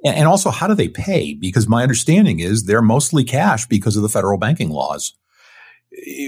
and 0.05 0.29
also, 0.29 0.51
how 0.51 0.69
do 0.69 0.75
they 0.75 0.89
pay? 0.89 1.35
Because 1.35 1.69
my 1.69 1.83
understanding 1.83 2.39
is 2.39 2.65
they're 2.65 2.83
mostly 2.83 3.25
cash 3.25 3.67
because 3.67 3.97
of 3.97 4.03
the 4.03 4.09
federal 4.09 4.39
banking 4.39 4.71
laws. 4.71 5.15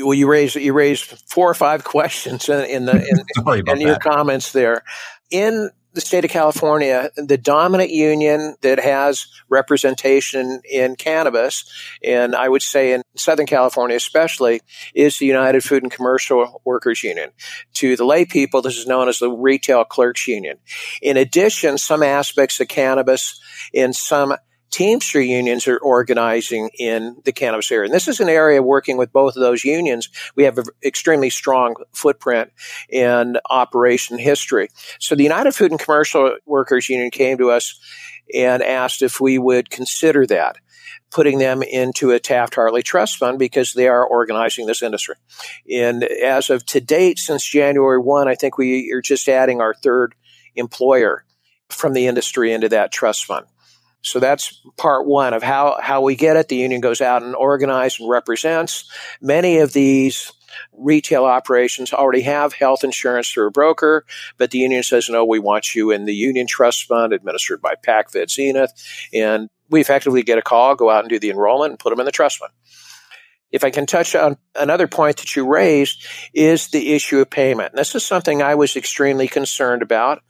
Well, 0.03 0.15
you 0.15 0.29
raised 0.29 0.57
you 0.57 0.73
raised 0.73 1.05
four 1.29 1.49
or 1.49 1.55
five 1.55 1.85
questions 1.85 2.49
in, 2.49 2.65
in 2.65 2.85
the 2.87 2.97
in, 2.97 3.69
in 3.81 3.81
your 3.81 3.99
comments 3.99 4.53
there. 4.53 4.83
In 5.31 5.71
the 5.93 6.01
state 6.01 6.25
of 6.25 6.31
California, 6.31 7.11
the 7.17 7.37
dominant 7.37 7.91
union 7.91 8.55
that 8.61 8.79
has 8.79 9.27
representation 9.49 10.61
in 10.71 10.95
cannabis, 10.95 11.65
and 12.03 12.35
I 12.35 12.49
would 12.49 12.63
say 12.63 12.93
in 12.93 13.03
Southern 13.17 13.47
California 13.47 13.97
especially, 13.97 14.61
is 14.95 15.19
the 15.19 15.27
United 15.27 15.65
Food 15.65 15.83
and 15.83 15.91
Commercial 15.91 16.63
Workers 16.65 17.03
Union. 17.03 17.31
To 17.75 17.97
the 17.97 18.05
lay 18.05 18.25
people, 18.25 18.63
this 18.63 18.77
is 18.77 18.87
known 18.87 19.09
as 19.09 19.19
the 19.19 19.31
Retail 19.31 19.85
Clerks 19.85 20.29
Union. 20.29 20.59
In 21.03 21.17
addition, 21.17 21.77
some 21.77 22.03
aspects 22.03 22.61
of 22.61 22.69
cannabis 22.69 23.41
in 23.73 23.93
some 23.93 24.35
Teamster 24.71 25.21
unions 25.21 25.67
are 25.67 25.79
organizing 25.79 26.71
in 26.79 27.17
the 27.25 27.33
cannabis 27.33 27.71
area. 27.71 27.87
And 27.87 27.95
this 27.95 28.09
is 28.09 28.21
an 28.21 28.29
area 28.29 28.63
working 28.63 28.97
with 28.97 29.13
both 29.13 29.37
of 29.37 29.41
those 29.41 29.65
unions. 29.65 30.09
We 30.37 30.45
have 30.45 30.59
an 30.59 30.67
extremely 30.85 31.31
strong 31.31 31.75
footprint 31.93 32.53
in 32.89 33.37
operation 33.49 34.19
history. 34.19 34.69
So 35.01 35.15
the 35.15 35.25
United 35.25 35.53
Food 35.53 35.73
and 35.73 35.81
Commercial 35.81 36.37
Workers 36.47 36.89
Union 36.89 37.11
came 37.11 37.39
to 37.39 37.51
us 37.51 37.79
and 38.33 38.63
asked 38.63 39.03
if 39.03 39.21
we 39.21 39.39
would 39.39 39.71
consider 39.71 40.27
that 40.27 40.57
putting 41.11 41.39
them 41.39 41.63
into 41.63 42.13
a 42.13 42.21
Taft 42.21 42.55
Hartley 42.55 42.83
trust 42.83 43.17
fund 43.17 43.39
because 43.39 43.73
they 43.73 43.89
are 43.89 44.07
organizing 44.07 44.67
this 44.67 44.83
industry. 44.83 45.17
And 45.71 46.05
as 46.05 46.51
of 46.51 46.65
to 46.67 46.81
date, 46.81 47.19
since 47.19 47.45
January 47.45 47.99
1, 47.99 48.29
I 48.29 48.35
think 48.35 48.57
we 48.57 48.93
are 48.93 49.03
just 49.03 49.29
adding 49.29 49.61
our 49.61 49.75
third 49.75 50.15
employer 50.55 51.25
from 51.69 51.95
the 51.95 52.07
industry 52.07 52.53
into 52.53 52.69
that 52.69 52.93
trust 52.93 53.25
fund. 53.25 53.47
So 54.03 54.19
that's 54.19 54.63
part 54.77 55.07
one 55.07 55.35
of 55.35 55.43
how, 55.43 55.79
how 55.81 56.01
we 56.01 56.17
get 56.17 56.37
it. 56.37 56.49
The 56.49 56.57
union 56.57 56.81
goes 56.81 57.01
out 57.01 57.23
and 57.23 57.35
organizes 57.35 58.01
and 58.01 58.09
represents. 58.09 58.91
Many 59.21 59.59
of 59.59 59.73
these 59.73 60.33
retail 60.73 61.25
operations 61.25 61.93
already 61.93 62.23
have 62.23 62.53
health 62.53 62.83
insurance 62.83 63.31
through 63.31 63.49
a 63.49 63.51
broker, 63.51 64.05
but 64.39 64.51
the 64.51 64.59
union 64.59 64.83
says, 64.83 65.09
no, 65.09 65.25
we 65.25 65.39
want 65.39 65.75
you 65.75 65.91
in 65.91 66.07
the 66.07 66.15
union 66.15 66.47
trust 66.47 66.85
fund 66.85 67.13
administered 67.13 67.61
by 67.61 67.75
PacFed 67.75 68.31
Zenith. 68.31 68.73
And 69.13 69.49
we 69.69 69.81
effectively 69.81 70.23
get 70.23 70.39
a 70.39 70.43
call, 70.43 70.75
go 70.75 70.91
out 70.91 71.01
and 71.01 71.11
do 71.11 71.19
the 71.19 71.31
enrollment 71.31 71.73
and 71.73 71.79
put 71.79 71.91
them 71.91 72.01
in 72.01 72.07
the 72.07 72.13
trust 72.13 72.39
fund. 72.39 72.53
If 73.53 73.65
I 73.65 73.71
can 73.71 73.87
touch 73.87 74.15
on 74.15 74.37
another 74.55 74.87
point 74.87 75.19
that 75.19 75.35
you 75.35 75.47
raised 75.47 76.07
is 76.33 76.69
the 76.69 76.93
issue 76.93 77.19
of 77.19 77.31
payment. 77.31 77.73
And 77.73 77.79
this 77.79 77.95
is 77.95 78.05
something 78.05 78.43
I 78.43 78.55
was 78.55 78.77
extremely 78.77 79.27
concerned 79.27 79.83
about 79.83 80.23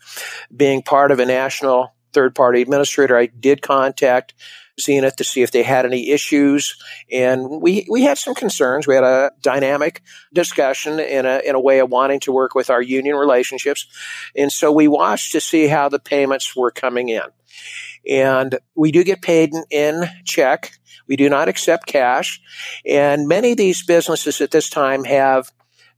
being 0.55 0.83
part 0.83 1.11
of 1.13 1.21
a 1.21 1.27
national 1.27 1.95
third 2.13 2.35
party 2.35 2.63
administrator. 2.63 3.17
I 3.17 3.27
did 3.27 3.63
contact 3.63 4.35
Zenith 4.81 5.17
to 5.17 5.25
see 5.25 5.43
if 5.43 5.53
they 5.53 5.63
had 5.63 5.85
any 5.85 6.11
issues, 6.11 6.77
and 7.11 7.61
we 7.63 7.87
we 7.89 8.03
had 8.03 8.19
some 8.19 8.35
concerns. 8.35 8.87
We 8.87 8.95
had 8.95 9.05
a 9.05 9.33
dynamic 9.43 10.03
discussion 10.33 10.99
in 10.99 11.27
a 11.27 11.41
in 11.45 11.55
a 11.55 11.61
way 11.61 11.81
of 11.81 11.91
wanting 11.91 12.21
to 12.21 12.33
work 12.33 12.55
with 12.55 12.71
our 12.71 12.83
union 12.83 13.17
relationships, 13.17 13.87
and 14.35 14.51
so 14.51 14.73
we 14.73 14.89
watched 14.89 15.33
to 15.33 15.41
see 15.41 15.67
how 15.67 15.89
the 15.89 15.99
payments 15.99 16.57
were 16.57 16.71
coming 16.71 17.09
in. 17.09 17.23
And 18.09 18.59
we 18.75 18.93
do 18.93 19.05
get 19.05 19.21
paid 19.21 19.53
in, 19.53 19.65
in 19.71 20.09
check. 20.25 20.73
We 21.07 21.17
do 21.17 21.29
not 21.29 21.49
accept 21.49 21.87
cash, 21.87 22.41
and 22.87 23.29
many 23.29 23.53
of 23.53 23.59
these 23.59 23.85
businesses 23.85 24.41
at 24.41 24.51
this 24.51 24.71
time 24.71 25.05
have 25.05 25.51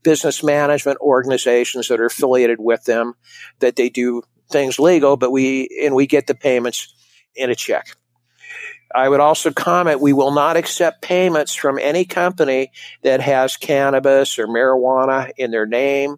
business 0.03 0.43
management 0.43 0.99
organizations 0.99 1.87
that 1.87 1.99
are 1.99 2.05
affiliated 2.05 2.59
with 2.59 2.83
them 2.83 3.13
that 3.59 3.77
they 3.77 3.89
do 3.89 4.23
things 4.49 4.79
legal, 4.79 5.17
but 5.17 5.31
we 5.31 5.69
and 5.83 5.95
we 5.95 6.07
get 6.07 6.27
the 6.27 6.35
payments 6.35 6.93
in 7.35 7.49
a 7.49 7.55
check. 7.55 7.95
I 8.95 9.09
would 9.09 9.19
also 9.19 9.51
comment 9.51 10.01
we 10.01 10.13
will 10.13 10.31
not 10.31 10.55
accept 10.55 11.01
payments 11.01 11.55
from 11.55 11.79
any 11.79 12.05
company 12.05 12.71
that 13.01 13.21
has 13.21 13.57
cannabis 13.57 14.37
or 14.37 14.47
marijuana 14.47 15.31
in 15.35 15.49
their 15.49 15.65
name. 15.65 16.17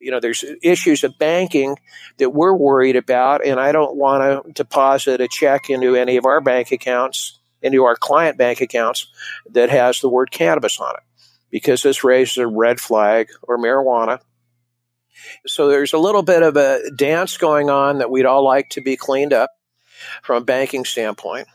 You 0.00 0.10
know, 0.10 0.20
there's 0.20 0.44
issues 0.62 1.04
of 1.04 1.18
banking 1.18 1.76
that 2.18 2.30
we're 2.30 2.56
worried 2.56 2.96
about, 2.96 3.44
and 3.44 3.60
I 3.60 3.72
don't 3.72 3.96
want 3.96 4.46
to 4.46 4.52
deposit 4.52 5.20
a 5.20 5.28
check 5.28 5.70
into 5.70 5.94
any 5.94 6.16
of 6.16 6.24
our 6.24 6.40
bank 6.40 6.72
accounts, 6.72 7.38
into 7.62 7.84
our 7.84 7.96
client 7.96 8.36
bank 8.36 8.60
accounts 8.60 9.06
that 9.50 9.70
has 9.70 10.00
the 10.00 10.08
word 10.08 10.30
cannabis 10.30 10.80
on 10.80 10.94
it, 10.94 11.02
because 11.50 11.82
this 11.82 12.04
raises 12.04 12.38
a 12.38 12.46
red 12.46 12.80
flag 12.80 13.28
or 13.42 13.58
marijuana 13.58 14.20
so 15.46 15.68
there's 15.68 15.92
a 15.92 15.98
little 15.98 16.22
bit 16.22 16.42
of 16.42 16.56
a 16.56 16.80
dance 16.96 17.36
going 17.36 17.70
on 17.70 17.98
that 17.98 18.10
we'd 18.10 18.26
all 18.26 18.44
like 18.44 18.70
to 18.70 18.80
be 18.80 18.96
cleaned 18.96 19.32
up 19.32 19.50
from 20.22 20.42
a 20.42 20.44
banking 20.44 20.84
standpoint. 20.84 21.48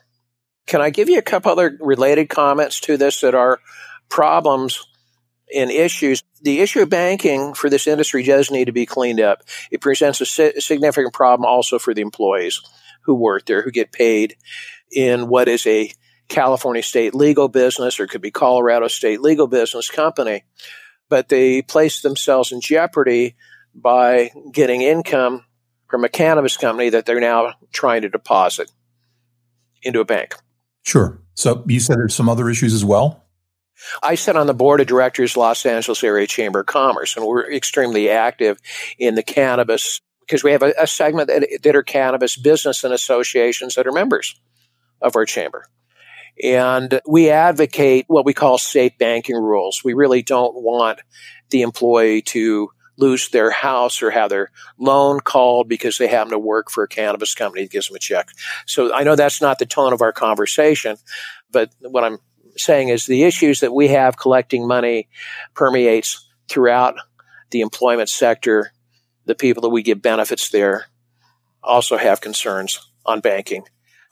Can 0.65 0.81
I 0.81 0.89
give 0.89 1.09
you 1.09 1.17
a 1.17 1.23
couple 1.23 1.51
other 1.51 1.77
related 1.79 2.29
comments 2.29 2.79
to 2.81 2.97
this 2.97 3.21
that 3.21 3.35
are 3.35 3.59
problems 4.09 4.85
and 5.53 5.69
issues? 5.69 6.23
The 6.41 6.61
issue 6.61 6.81
of 6.81 6.89
banking 6.89 7.53
for 7.53 7.69
this 7.69 7.87
industry 7.87 8.23
does 8.23 8.51
need 8.51 8.65
to 8.65 8.71
be 8.71 8.85
cleaned 8.85 9.19
up. 9.19 9.43
It 9.71 9.81
presents 9.81 10.21
a 10.21 10.61
significant 10.61 11.13
problem 11.13 11.45
also 11.45 11.79
for 11.79 11.93
the 11.93 12.01
employees 12.01 12.61
who 13.01 13.15
work 13.15 13.45
there, 13.45 13.61
who 13.61 13.71
get 13.71 13.91
paid 13.91 14.35
in 14.91 15.27
what 15.27 15.47
is 15.47 15.65
a 15.67 15.91
California 16.29 16.83
state 16.83 17.13
legal 17.13 17.47
business 17.47 17.99
or 17.99 18.07
could 18.07 18.21
be 18.21 18.31
Colorado 18.31 18.87
state 18.87 19.21
legal 19.21 19.47
business 19.47 19.89
company. 19.89 20.43
But 21.09 21.29
they 21.29 21.61
place 21.61 22.01
themselves 22.01 22.51
in 22.51 22.61
jeopardy 22.61 23.35
by 23.73 24.31
getting 24.51 24.81
income 24.81 25.45
from 25.89 26.03
a 26.03 26.09
cannabis 26.09 26.57
company 26.57 26.89
that 26.89 27.05
they're 27.05 27.19
now 27.19 27.53
trying 27.71 28.01
to 28.01 28.09
deposit 28.09 28.71
into 29.83 29.99
a 29.99 30.05
bank. 30.05 30.35
Sure. 30.83 31.19
So 31.35 31.63
you 31.67 31.79
said 31.79 31.97
there's 31.97 32.15
some 32.15 32.29
other 32.29 32.49
issues 32.49 32.73
as 32.73 32.85
well? 32.85 33.23
I 34.01 34.15
sit 34.15 34.35
on 34.35 34.47
the 34.47 34.53
board 34.53 34.81
of 34.81 34.87
directors, 34.87 35.35
Los 35.35 35.65
Angeles 35.65 36.03
Area 36.03 36.27
Chamber 36.27 36.61
of 36.61 36.67
Commerce, 36.67 37.17
and 37.17 37.25
we're 37.25 37.51
extremely 37.51 38.09
active 38.09 38.59
in 38.97 39.15
the 39.15 39.23
cannabis 39.23 39.99
because 40.21 40.43
we 40.43 40.51
have 40.51 40.63
a, 40.63 40.73
a 40.79 40.87
segment 40.87 41.27
that, 41.27 41.47
that 41.63 41.75
are 41.75 41.83
cannabis 41.83 42.37
business 42.37 42.83
and 42.83 42.93
associations 42.93 43.75
that 43.75 43.87
are 43.87 43.91
members 43.91 44.39
of 45.01 45.15
our 45.15 45.25
chamber. 45.25 45.67
And 46.41 47.01
we 47.07 47.29
advocate 47.29 48.05
what 48.07 48.25
we 48.25 48.33
call 48.33 48.57
safe 48.57 48.97
banking 48.97 49.35
rules. 49.35 49.83
We 49.83 49.93
really 49.93 50.23
don't 50.23 50.55
want 50.55 51.01
the 51.49 51.61
employee 51.61 52.21
to 52.23 52.69
lose 52.97 53.29
their 53.29 53.51
house 53.51 54.01
or 54.01 54.11
have 54.11 54.29
their 54.29 54.51
loan 54.77 55.19
called 55.19 55.67
because 55.67 55.97
they 55.97 56.07
happen 56.07 56.31
to 56.31 56.39
work 56.39 56.69
for 56.69 56.83
a 56.83 56.87
cannabis 56.87 57.33
company 57.33 57.63
that 57.63 57.71
gives 57.71 57.87
them 57.87 57.95
a 57.95 57.99
check. 57.99 58.29
So 58.65 58.93
I 58.93 59.03
know 59.03 59.15
that's 59.15 59.41
not 59.41 59.59
the 59.59 59.65
tone 59.65 59.93
of 59.93 60.01
our 60.01 60.11
conversation, 60.11 60.97
but 61.51 61.71
what 61.81 62.03
I'm 62.03 62.19
saying 62.57 62.89
is 62.89 63.05
the 63.05 63.23
issues 63.23 63.61
that 63.61 63.73
we 63.73 63.87
have 63.89 64.17
collecting 64.17 64.67
money 64.67 65.09
permeates 65.55 66.27
throughout 66.47 66.95
the 67.51 67.61
employment 67.61 68.09
sector. 68.09 68.71
The 69.25 69.35
people 69.35 69.61
that 69.61 69.69
we 69.69 69.83
give 69.83 70.01
benefits 70.01 70.49
there 70.49 70.85
also 71.63 71.97
have 71.97 72.21
concerns 72.21 72.79
on 73.05 73.21
banking. 73.21 73.63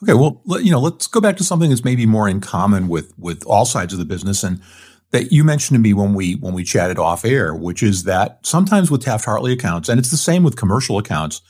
Okay, 0.03 0.13
well, 0.13 0.41
you 0.61 0.71
know, 0.71 0.79
let's 0.79 1.05
go 1.05 1.21
back 1.21 1.37
to 1.37 1.43
something 1.43 1.69
that's 1.69 1.83
maybe 1.83 2.05
more 2.05 2.27
in 2.27 2.39
common 2.39 2.87
with 2.87 3.13
with 3.19 3.45
all 3.45 3.65
sides 3.65 3.93
of 3.93 3.99
the 3.99 4.05
business 4.05 4.43
and 4.43 4.61
that 5.11 5.31
you 5.31 5.43
mentioned 5.43 5.75
to 5.75 5.81
me 5.81 5.93
when 5.93 6.13
we 6.13 6.35
when 6.35 6.53
we 6.53 6.63
chatted 6.63 6.97
off 6.97 7.25
air, 7.25 7.53
which 7.53 7.83
is 7.83 8.03
that 8.03 8.39
sometimes 8.43 8.89
with 8.89 9.03
Taft 9.03 9.25
Hartley 9.25 9.53
accounts, 9.53 9.89
and 9.89 9.99
it's 9.99 10.11
the 10.11 10.17
same 10.17 10.43
with 10.43 10.55
commercial 10.55 10.97
accounts, 10.97 11.41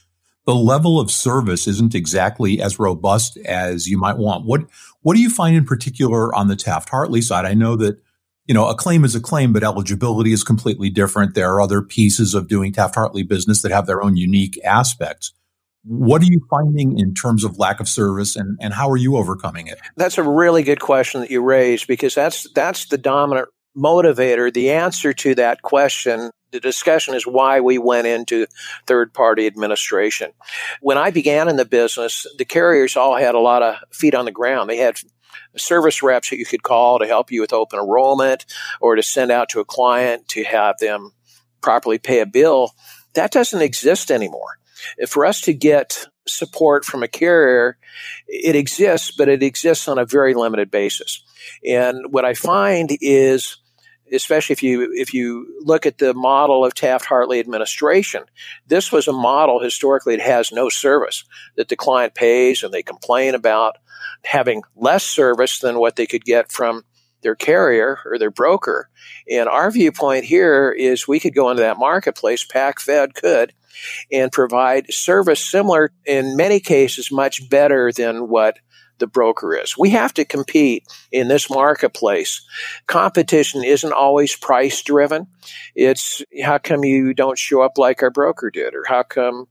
the 0.46 0.56
level 0.56 1.00
of 1.00 1.12
service 1.12 1.68
isn't 1.68 1.96
exactly 1.96 2.62
as 2.62 2.80
robust 2.80 3.38
as 3.38 3.88
you 3.88 3.98
might 3.98 4.18
want. 4.18 4.46
What 4.46 4.62
what 5.01 5.15
do 5.15 5.22
you 5.22 5.30
find 5.30 5.56
in 5.56 5.65
particular 5.65 6.34
on 6.36 6.48
the 6.48 6.56
Taft 6.56 6.89
Hartley 6.89 7.22
side? 7.22 7.46
I 7.46 7.53
know 7.53 7.75
that 7.75 8.01
you 8.48 8.53
know 8.53 8.68
a 8.68 8.75
claim 8.75 9.06
is 9.06 9.15
a 9.15 9.22
claim, 9.22 9.53
but 9.53 9.63
eligibility 9.63 10.34
is 10.34 10.44
completely 10.44 10.89
different. 10.89 11.36
There 11.36 11.53
are 11.53 11.62
other 11.62 11.82
pieces 11.82 12.34
of 12.34 12.48
doing 12.48 12.74
Taft 12.74 12.96
Hartley 12.96 13.24
business 13.24 13.62
that 13.62 13.72
have 13.72 13.86
their 13.86 14.01
own 14.01 14.18
unique 14.18 14.60
aspects. 14.65 15.34
What 15.83 16.21
are 16.21 16.25
you 16.25 16.41
finding 16.50 17.00
in 17.00 17.13
terms 17.15 17.43
of 17.43 17.57
lack 17.57 17.79
of 17.79 17.89
service 17.89 18.35
and, 18.35 18.57
and 18.61 18.73
how 18.73 18.89
are 18.89 18.97
you 18.97 19.17
overcoming 19.17 19.67
it? 19.67 19.79
That's 19.95 20.17
a 20.17 20.23
really 20.23 20.63
good 20.63 20.79
question 20.79 21.21
that 21.21 21.31
you 21.31 21.41
raised 21.41 21.88
because 21.88 22.13
that's 22.13 22.50
that's 22.53 22.85
the 22.85 23.00
dominant 23.00 23.50
motivator. 23.75 24.53
The 24.53 24.71
answer 24.71 25.11
to 25.13 25.35
that 25.35 25.63
question, 25.63 26.29
the 26.51 26.59
discussion 26.59 27.15
is 27.15 27.25
why 27.25 27.61
we 27.61 27.79
went 27.79 28.05
into 28.05 28.45
third 28.85 29.13
party 29.13 29.47
administration. 29.47 30.31
When 30.81 30.97
I 30.97 31.09
began 31.09 31.47
in 31.47 31.55
the 31.55 31.65
business, 31.65 32.27
the 32.38 32.45
carriers 32.45 32.95
all 32.95 33.17
had 33.17 33.33
a 33.33 33.39
lot 33.39 33.63
of 33.63 33.77
feet 33.91 34.13
on 34.13 34.25
the 34.25 34.31
ground. 34.31 34.69
They 34.69 34.77
had 34.77 34.97
service 35.57 36.03
reps 36.03 36.29
that 36.29 36.38
you 36.38 36.45
could 36.45 36.63
call 36.63 37.00
to 37.00 37.07
help 37.07 37.31
you 37.31 37.41
with 37.41 37.53
open 37.53 37.79
enrollment 37.79 38.45
or 38.79 38.95
to 38.95 39.03
send 39.03 39.31
out 39.31 39.50
to 39.50 39.59
a 39.59 39.65
client 39.65 40.27
to 40.29 40.43
have 40.43 40.77
them 40.77 41.11
properly 41.61 41.97
pay 41.97 42.19
a 42.19 42.25
bill. 42.25 42.71
That 43.13 43.31
doesn't 43.31 43.61
exist 43.61 44.11
anymore 44.11 44.57
for 45.07 45.25
us 45.25 45.41
to 45.41 45.53
get 45.53 46.05
support 46.27 46.85
from 46.85 47.03
a 47.03 47.07
carrier, 47.07 47.77
it 48.27 48.55
exists, 48.55 49.11
but 49.11 49.29
it 49.29 49.43
exists 49.43 49.88
on 49.88 49.97
a 49.97 50.05
very 50.05 50.33
limited 50.33 50.71
basis. 50.71 51.23
And 51.67 52.11
what 52.11 52.25
I 52.25 52.33
find 52.33 52.97
is, 53.01 53.57
especially 54.13 54.53
if 54.53 54.63
you 54.63 54.91
if 54.93 55.13
you 55.13 55.47
look 55.61 55.85
at 55.85 55.97
the 55.97 56.13
model 56.13 56.65
of 56.65 56.73
Taft 56.73 57.05
Hartley 57.05 57.39
administration, 57.39 58.23
this 58.67 58.91
was 58.91 59.07
a 59.07 59.13
model 59.13 59.61
historically 59.61 60.13
it 60.15 60.21
has 60.21 60.51
no 60.51 60.69
service 60.69 61.23
that 61.55 61.69
the 61.69 61.75
client 61.75 62.13
pays 62.13 62.63
and 62.63 62.73
they 62.73 62.83
complain 62.83 63.35
about 63.35 63.77
having 64.23 64.63
less 64.75 65.03
service 65.03 65.59
than 65.59 65.79
what 65.79 65.95
they 65.95 66.05
could 66.05 66.23
get 66.23 66.51
from 66.51 66.83
their 67.22 67.36
carrier 67.36 68.00
or 68.06 68.18
their 68.18 68.32
broker. 68.32 68.90
And 69.30 69.48
our 69.48 69.72
viewpoint 69.72 70.25
here 70.25 70.72
is 70.72 71.08
we 71.08 71.20
could 71.20 71.36
go 71.36 71.50
into 71.50 71.63
that 71.63 71.78
marketplace, 71.78 72.46
PacFed 72.46 73.13
could, 73.13 73.54
and 74.12 74.32
provide 74.32 74.94
service 74.94 75.44
similar, 75.44 75.92
in 76.06 76.36
many 76.36 76.60
cases, 76.60 77.12
much 77.12 77.50
better 77.50 77.92
than 77.92 78.28
what 78.28 78.60
the 79.00 79.08
broker 79.08 79.56
is. 79.56 79.78
We 79.78 79.90
have 79.90 80.13
to 80.13 80.25
compete 80.25 80.86
in 81.12 81.28
this 81.28 81.50
marketplace. 81.50 82.46
Competition 82.88 83.63
isn't 83.63 83.94
always 83.94 84.36
price 84.36 84.82
driven. 84.84 85.28
It's 85.75 86.24
how 86.44 86.60
come 86.60 86.86
you 86.86 87.13
don't 87.13 87.38
show 87.38 87.62
up 87.62 87.78
like 87.78 88.04
our 88.04 88.12
broker 88.12 88.50
did, 88.51 88.75
or 88.75 88.84
how 88.88 89.04
come 89.04 89.48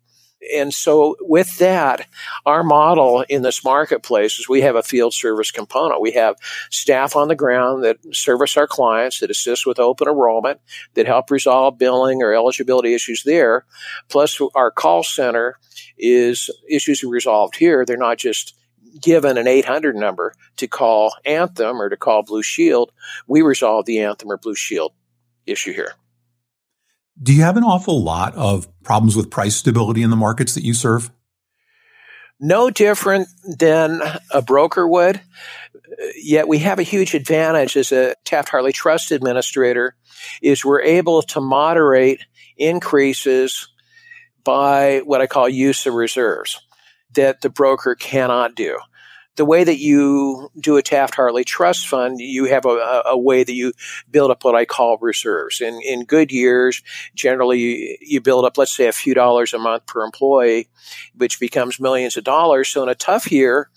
and 0.54 0.72
so 0.72 1.16
with 1.20 1.58
that, 1.58 2.06
our 2.46 2.62
model 2.62 3.24
in 3.28 3.42
this 3.42 3.62
marketplace 3.62 4.38
is 4.38 4.48
we 4.48 4.62
have 4.62 4.76
a 4.76 4.82
field 4.82 5.12
service 5.12 5.50
component. 5.50 6.00
We 6.00 6.12
have 6.12 6.36
staff 6.70 7.14
on 7.14 7.28
the 7.28 7.34
ground 7.34 7.84
that 7.84 7.98
service 8.14 8.56
our 8.56 8.66
clients, 8.66 9.20
that 9.20 9.30
assist 9.30 9.66
with 9.66 9.78
open 9.78 10.08
enrollment, 10.08 10.60
that 10.94 11.06
help 11.06 11.30
resolve 11.30 11.78
billing 11.78 12.22
or 12.22 12.32
eligibility 12.32 12.94
issues 12.94 13.22
there. 13.22 13.66
Plus 14.08 14.40
our 14.54 14.70
call 14.70 15.02
center 15.02 15.58
is 15.98 16.48
issues 16.68 17.04
resolved 17.04 17.56
here. 17.56 17.84
They're 17.84 17.96
not 17.96 18.18
just 18.18 18.54
given 19.00 19.36
an 19.36 19.46
800 19.46 19.94
number 19.94 20.34
to 20.56 20.66
call 20.66 21.14
Anthem 21.24 21.80
or 21.80 21.88
to 21.88 21.96
call 21.96 22.22
Blue 22.22 22.42
Shield. 22.42 22.92
We 23.26 23.42
resolve 23.42 23.84
the 23.84 24.00
Anthem 24.00 24.30
or 24.30 24.38
Blue 24.38 24.54
Shield 24.54 24.92
issue 25.46 25.72
here. 25.72 25.94
Do 27.22 27.34
you 27.34 27.42
have 27.42 27.56
an 27.56 27.64
awful 27.64 28.02
lot 28.02 28.34
of 28.34 28.66
problems 28.82 29.14
with 29.14 29.30
price 29.30 29.54
stability 29.54 30.02
in 30.02 30.10
the 30.10 30.16
markets 30.16 30.54
that 30.54 30.64
you 30.64 30.72
serve? 30.72 31.10
No 32.40 32.70
different 32.70 33.28
than 33.58 34.00
a 34.30 34.40
broker 34.40 34.88
would. 34.88 35.20
Yet 36.16 36.48
we 36.48 36.58
have 36.60 36.78
a 36.78 36.84
huge 36.84 37.14
advantage 37.14 37.76
as 37.76 37.92
a 37.92 38.14
Taft 38.24 38.48
Hartley 38.48 38.72
Trust 38.72 39.12
Administrator 39.12 39.94
is 40.40 40.64
we're 40.64 40.80
able 40.80 41.20
to 41.22 41.40
moderate 41.40 42.22
increases 42.56 43.68
by 44.42 45.02
what 45.04 45.20
I 45.20 45.26
call 45.26 45.48
use 45.48 45.84
of 45.84 45.94
reserves 45.94 46.58
that 47.12 47.42
the 47.42 47.50
broker 47.50 47.94
cannot 47.94 48.54
do 48.54 48.78
the 49.36 49.44
way 49.44 49.64
that 49.64 49.78
you 49.78 50.50
do 50.58 50.76
a 50.76 50.82
Taft 50.82 51.14
Hartley 51.14 51.44
trust 51.44 51.88
fund, 51.88 52.20
you 52.20 52.46
have 52.46 52.64
a, 52.64 53.02
a, 53.06 53.18
way 53.18 53.44
that 53.44 53.52
you 53.52 53.72
build 54.10 54.30
up 54.30 54.44
what 54.44 54.54
I 54.54 54.64
call 54.64 54.98
reserves. 54.98 55.60
In, 55.60 55.80
in 55.82 56.04
good 56.04 56.32
years, 56.32 56.82
generally 57.14 57.58
you, 57.58 57.96
you 58.00 58.20
build 58.20 58.44
up, 58.44 58.58
let's 58.58 58.76
say, 58.76 58.88
a 58.88 58.92
few 58.92 59.14
dollars 59.14 59.54
a 59.54 59.58
month 59.58 59.86
per 59.86 60.04
employee, 60.04 60.68
which 61.16 61.40
becomes 61.40 61.80
millions 61.80 62.16
of 62.16 62.24
dollars. 62.24 62.68
So 62.68 62.82
in 62.82 62.88
a 62.88 62.94
tough 62.94 63.30
year, 63.30 63.70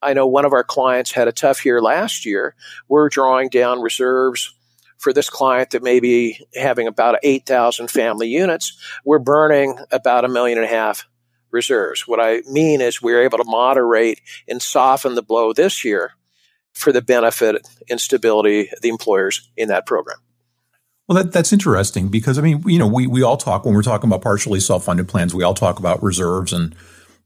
I 0.00 0.14
know 0.14 0.26
one 0.26 0.44
of 0.44 0.52
our 0.52 0.64
clients 0.64 1.12
had 1.12 1.28
a 1.28 1.32
tough 1.32 1.64
year 1.64 1.80
last 1.80 2.24
year. 2.24 2.54
We're 2.88 3.08
drawing 3.08 3.48
down 3.48 3.82
reserves 3.82 4.54
for 4.98 5.12
this 5.12 5.28
client 5.28 5.70
that 5.70 5.82
may 5.82 6.00
be 6.00 6.46
having 6.54 6.86
about 6.86 7.18
8,000 7.22 7.90
family 7.90 8.28
units. 8.28 8.78
We're 9.04 9.18
burning 9.18 9.76
about 9.90 10.24
a 10.24 10.28
million 10.28 10.58
and 10.58 10.64
a 10.64 10.70
half 10.70 11.06
reserves. 11.52 12.08
What 12.08 12.20
I 12.20 12.42
mean 12.48 12.80
is 12.80 13.00
we 13.00 13.12
are 13.12 13.22
able 13.22 13.38
to 13.38 13.44
moderate 13.44 14.20
and 14.48 14.60
soften 14.60 15.14
the 15.14 15.22
blow 15.22 15.52
this 15.52 15.84
year 15.84 16.12
for 16.72 16.92
the 16.92 17.02
benefit 17.02 17.68
and 17.90 18.00
stability 18.00 18.70
of 18.70 18.80
the 18.80 18.88
employers 18.88 19.50
in 19.56 19.68
that 19.68 19.86
program. 19.86 20.16
Well, 21.06 21.22
that, 21.22 21.32
that's 21.32 21.52
interesting 21.52 22.08
because 22.08 22.38
I 22.38 22.42
mean, 22.42 22.62
you 22.66 22.78
know, 22.78 22.86
we, 22.86 23.06
we 23.06 23.22
all 23.22 23.36
talk 23.36 23.64
when 23.64 23.74
we're 23.74 23.82
talking 23.82 24.08
about 24.08 24.22
partially 24.22 24.60
self-funded 24.60 25.08
plans, 25.08 25.34
we 25.34 25.44
all 25.44 25.54
talk 25.54 25.78
about 25.78 26.02
reserves 26.02 26.52
and, 26.52 26.74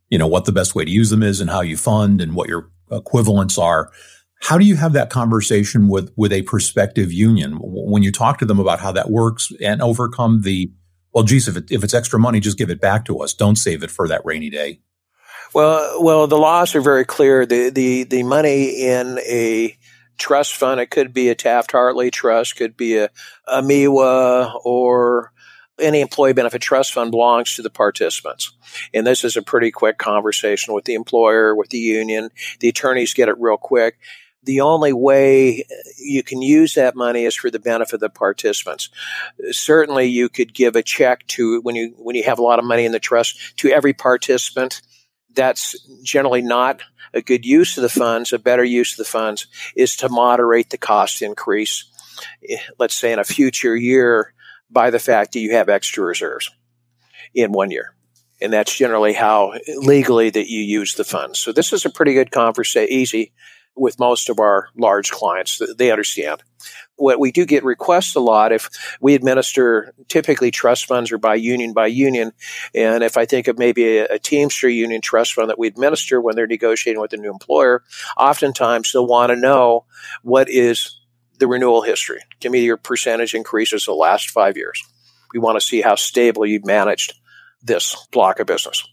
you 0.08 0.18
know, 0.18 0.26
what 0.26 0.44
the 0.44 0.52
best 0.52 0.74
way 0.74 0.84
to 0.84 0.90
use 0.90 1.10
them 1.10 1.22
is 1.22 1.40
and 1.40 1.50
how 1.50 1.60
you 1.60 1.76
fund 1.76 2.20
and 2.20 2.34
what 2.34 2.48
your 2.48 2.70
equivalents 2.90 3.58
are. 3.58 3.90
How 4.42 4.58
do 4.58 4.64
you 4.64 4.76
have 4.76 4.92
that 4.94 5.10
conversation 5.10 5.88
with, 5.88 6.12
with 6.16 6.32
a 6.32 6.42
prospective 6.42 7.12
union 7.12 7.58
when 7.60 8.02
you 8.02 8.12
talk 8.12 8.38
to 8.38 8.44
them 8.44 8.58
about 8.58 8.80
how 8.80 8.92
that 8.92 9.10
works 9.10 9.52
and 9.62 9.80
overcome 9.80 10.42
the 10.42 10.72
well, 11.16 11.24
geez, 11.24 11.48
if, 11.48 11.56
it, 11.56 11.70
if 11.70 11.82
it's 11.82 11.94
extra 11.94 12.18
money, 12.18 12.40
just 12.40 12.58
give 12.58 12.68
it 12.68 12.78
back 12.78 13.06
to 13.06 13.20
us. 13.20 13.32
Don't 13.32 13.56
save 13.56 13.82
it 13.82 13.90
for 13.90 14.06
that 14.06 14.20
rainy 14.26 14.50
day. 14.50 14.80
Well, 15.54 16.02
well, 16.02 16.26
the 16.26 16.36
laws 16.36 16.74
are 16.74 16.82
very 16.82 17.06
clear. 17.06 17.46
The 17.46 17.70
the 17.70 18.04
the 18.04 18.22
money 18.22 18.84
in 18.84 19.18
a 19.20 19.78
trust 20.18 20.54
fund, 20.56 20.78
it 20.78 20.90
could 20.90 21.14
be 21.14 21.30
a 21.30 21.34
Taft 21.34 21.72
Hartley 21.72 22.10
trust, 22.10 22.56
could 22.56 22.76
be 22.76 22.98
a, 22.98 23.08
a 23.46 23.62
MEWA 23.62 24.60
or 24.62 25.32
any 25.78 26.02
employee 26.02 26.34
benefit 26.34 26.60
trust 26.60 26.92
fund 26.92 27.12
belongs 27.12 27.54
to 27.54 27.62
the 27.62 27.70
participants. 27.70 28.52
And 28.92 29.06
this 29.06 29.24
is 29.24 29.38
a 29.38 29.42
pretty 29.42 29.70
quick 29.70 29.96
conversation 29.96 30.74
with 30.74 30.84
the 30.84 30.92
employer, 30.92 31.54
with 31.56 31.70
the 31.70 31.78
union. 31.78 32.28
The 32.60 32.68
attorneys 32.68 33.14
get 33.14 33.30
it 33.30 33.40
real 33.40 33.56
quick 33.56 33.96
the 34.46 34.60
only 34.60 34.92
way 34.92 35.66
you 35.98 36.22
can 36.22 36.40
use 36.40 36.74
that 36.74 36.96
money 36.96 37.24
is 37.24 37.34
for 37.34 37.50
the 37.50 37.58
benefit 37.58 37.94
of 37.94 38.00
the 38.00 38.08
participants. 38.08 38.88
Certainly, 39.50 40.06
you 40.06 40.28
could 40.28 40.54
give 40.54 40.76
a 40.76 40.82
check 40.82 41.26
to 41.28 41.60
when 41.60 41.74
you 41.74 41.94
when 41.98 42.16
you 42.16 42.22
have 42.24 42.38
a 42.38 42.42
lot 42.42 42.58
of 42.58 42.64
money 42.64 42.84
in 42.84 42.92
the 42.92 43.00
trust 43.00 43.58
to 43.58 43.70
every 43.70 43.92
participant. 43.92 44.80
That's 45.34 45.76
generally 46.02 46.40
not 46.40 46.80
a 47.12 47.20
good 47.20 47.44
use 47.44 47.76
of 47.76 47.82
the 47.82 47.88
funds. 47.88 48.32
A 48.32 48.38
better 48.38 48.64
use 48.64 48.92
of 48.92 48.98
the 48.98 49.10
funds 49.10 49.48
is 49.74 49.96
to 49.96 50.08
moderate 50.08 50.70
the 50.70 50.78
cost 50.78 51.20
increase. 51.20 51.84
Eh, 52.48 52.56
let's 52.78 52.94
say 52.94 53.12
in 53.12 53.18
a 53.18 53.24
future 53.24 53.76
year 53.76 54.32
by 54.70 54.90
the 54.90 54.98
fact 54.98 55.32
that 55.32 55.40
you 55.40 55.52
have 55.52 55.68
extra 55.68 56.04
reserves 56.04 56.50
in 57.34 57.52
one 57.52 57.70
year 57.70 57.94
and 58.40 58.52
that's 58.52 58.74
generally 58.74 59.12
how 59.12 59.54
legally 59.76 60.30
that 60.30 60.48
you 60.48 60.60
use 60.60 60.94
the 60.94 61.04
funds. 61.04 61.38
So 61.38 61.52
this 61.52 61.72
is 61.72 61.84
a 61.84 61.90
pretty 61.90 62.12
good 62.14 62.30
conversation, 62.30 62.92
easy 62.92 63.32
with 63.76 63.98
most 63.98 64.28
of 64.28 64.40
our 64.40 64.68
large 64.76 65.10
clients. 65.10 65.60
They 65.76 65.90
understand. 65.90 66.42
What 66.96 67.20
we 67.20 67.30
do 67.30 67.44
get 67.44 67.62
requests 67.62 68.14
a 68.14 68.20
lot 68.20 68.52
if 68.52 68.70
we 69.00 69.14
administer 69.14 69.92
typically 70.08 70.50
trust 70.50 70.86
funds 70.86 71.12
are 71.12 71.18
by 71.18 71.34
union 71.34 71.74
by 71.74 71.88
union. 71.88 72.32
And 72.74 73.04
if 73.04 73.16
I 73.18 73.26
think 73.26 73.48
of 73.48 73.58
maybe 73.58 73.98
a, 73.98 74.06
a 74.06 74.18
Teamster 74.18 74.68
union 74.68 75.02
trust 75.02 75.34
fund 75.34 75.50
that 75.50 75.58
we 75.58 75.68
administer 75.68 76.20
when 76.20 76.36
they're 76.36 76.46
negotiating 76.46 77.00
with 77.00 77.12
a 77.12 77.18
new 77.18 77.30
employer, 77.30 77.84
oftentimes 78.16 78.92
they'll 78.92 79.06
want 79.06 79.30
to 79.30 79.36
know 79.36 79.84
what 80.22 80.48
is 80.48 80.98
the 81.38 81.46
renewal 81.46 81.82
history. 81.82 82.20
Give 82.40 82.50
me 82.50 82.64
your 82.64 82.78
percentage 82.78 83.34
increases 83.34 83.84
the 83.84 83.92
last 83.92 84.30
five 84.30 84.56
years. 84.56 84.82
We 85.34 85.40
want 85.40 85.60
to 85.60 85.66
see 85.66 85.82
how 85.82 85.96
stable 85.96 86.46
you've 86.46 86.64
managed 86.64 87.12
this 87.62 88.06
block 88.10 88.40
of 88.40 88.46
business. 88.46 88.86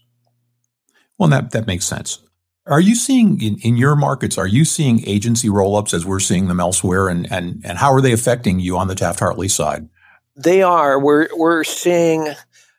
Well, 1.16 1.30
that, 1.30 1.52
that 1.52 1.66
makes 1.66 1.86
sense. 1.86 2.18
Are 2.66 2.80
you 2.80 2.94
seeing 2.94 3.40
in, 3.42 3.58
in 3.58 3.76
your 3.76 3.94
markets, 3.94 4.38
are 4.38 4.46
you 4.46 4.64
seeing 4.64 5.06
agency 5.06 5.50
roll-ups 5.50 5.92
as 5.92 6.06
we're 6.06 6.20
seeing 6.20 6.48
them 6.48 6.60
elsewhere? 6.60 7.08
And, 7.08 7.30
and, 7.30 7.60
and 7.64 7.76
how 7.76 7.92
are 7.92 8.00
they 8.00 8.12
affecting 8.12 8.58
you 8.58 8.78
on 8.78 8.88
the 8.88 8.94
Taft-Hartley 8.94 9.48
side? 9.48 9.88
They 10.34 10.62
are. 10.62 10.98
We're, 10.98 11.28
we're 11.36 11.64
seeing 11.64 12.26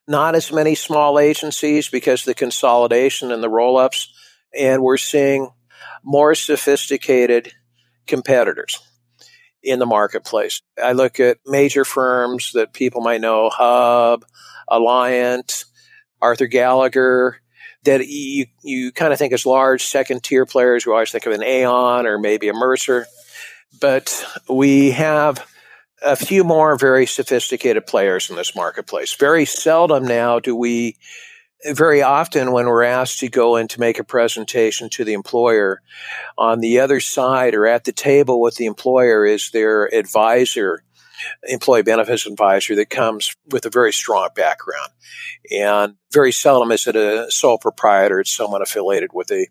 not 0.07 0.33
as 0.33 0.51
many 0.51 0.73
small 0.73 1.19
agencies 1.19 1.87
because 1.87 2.25
the 2.25 2.33
consolidation 2.33 3.31
and 3.31 3.43
the 3.43 3.49
roll-ups. 3.49 4.11
And 4.57 4.81
we're 4.81 4.97
seeing 4.97 5.49
more 6.03 6.33
sophisticated 6.33 7.53
competitors 8.07 8.79
in 9.61 9.79
the 9.79 9.85
marketplace. 9.85 10.61
I 10.83 10.93
look 10.93 11.19
at 11.19 11.37
major 11.45 11.85
firms 11.85 12.51
that 12.53 12.73
people 12.73 13.01
might 13.01 13.21
know, 13.21 13.49
Hub, 13.49 14.25
Alliant, 14.69 15.65
Arthur 16.21 16.47
Gallagher, 16.47 17.37
that 17.85 18.07
you 18.07 18.47
you 18.61 18.91
kind 18.91 19.13
of 19.13 19.19
think 19.19 19.33
as 19.33 19.45
large 19.45 19.83
second 19.83 20.23
tier 20.23 20.45
players. 20.45 20.85
We 20.85 20.93
always 20.93 21.11
think 21.11 21.25
of 21.25 21.33
an 21.33 21.43
Aon 21.43 22.05
or 22.05 22.19
maybe 22.19 22.49
a 22.49 22.53
Mercer, 22.53 23.07
but 23.79 24.25
we 24.49 24.91
have 24.91 25.45
a 26.03 26.15
few 26.15 26.43
more 26.43 26.77
very 26.77 27.05
sophisticated 27.05 27.87
players 27.87 28.29
in 28.29 28.35
this 28.35 28.55
marketplace. 28.55 29.13
Very 29.13 29.45
seldom 29.45 30.05
now 30.05 30.39
do 30.39 30.55
we. 30.55 30.97
Very 31.67 32.03
often, 32.03 32.51
when 32.51 32.67
we're 32.67 32.83
asked 32.83 33.19
to 33.21 33.29
go 33.29 33.55
in 33.55 33.67
to 33.69 33.79
make 33.79 33.97
a 33.97 34.03
presentation 34.03 34.87
to 34.89 35.03
the 35.03 35.13
employer, 35.13 35.81
on 36.37 36.59
the 36.59 36.79
other 36.79 36.99
side 36.99 37.55
or 37.55 37.65
at 37.65 37.85
the 37.85 37.91
table 37.91 38.39
with 38.39 38.55
the 38.57 38.67
employer 38.67 39.25
is 39.25 39.49
their 39.49 39.91
advisor 39.91 40.83
employee 41.43 41.83
benefits 41.83 42.25
advisor 42.25 42.75
that 42.75 42.89
comes 42.89 43.35
with 43.49 43.65
a 43.65 43.69
very 43.69 43.93
strong 43.93 44.29
background. 44.35 44.89
And 45.51 45.95
very 46.11 46.31
seldom 46.31 46.71
is 46.71 46.87
it 46.87 46.95
a 46.95 47.29
sole 47.29 47.57
proprietor, 47.57 48.19
it's 48.19 48.35
someone 48.35 48.61
affiliated 48.61 49.11
with 49.13 49.31
a 49.31 49.47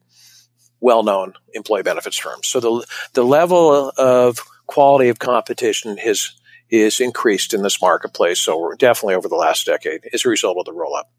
well 0.81 1.03
known 1.03 1.35
employee 1.55 1.83
benefits 1.83 2.19
firm. 2.19 2.41
So 2.43 2.61
the, 2.61 2.87
the 3.15 3.25
level 3.25 3.93
of 3.97 4.39
quality 4.67 5.09
of 5.09 5.19
competition 5.19 5.97
has 5.99 6.33
is 6.71 7.01
increased 7.01 7.55
in 7.55 7.63
this 7.63 7.81
marketplace. 7.81 8.41
So 8.41 8.73
definitely 8.79 9.15
over 9.15 9.29
the 9.29 9.37
last 9.37 9.67
decade 9.67 10.09
as 10.13 10.25
a 10.25 10.29
result 10.29 10.59
of 10.59 10.65
the 10.65 10.73
roll 10.73 10.97
up. 10.97 11.11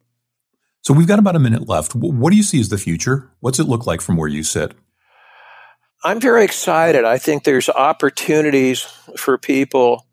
So 0.81 0.93
we've 0.93 1.07
got 1.07 1.19
about 1.19 1.35
a 1.35 1.39
minute 1.39 1.67
left. 1.67 1.95
What 1.95 2.31
do 2.31 2.37
you 2.37 2.43
see 2.43 2.59
as 2.59 2.69
the 2.69 2.77
future? 2.77 3.31
What's 3.39 3.59
it 3.59 3.63
look 3.63 3.87
like 3.87 4.01
from 4.01 4.17
where 4.17 4.27
you 4.27 4.43
sit? 4.43 4.73
I'm 6.03 6.19
very 6.19 6.43
excited. 6.43 7.05
I 7.05 7.17
think 7.17 7.43
there's 7.43 7.69
opportunities 7.69 8.81
for 9.17 9.39
people 9.39 10.05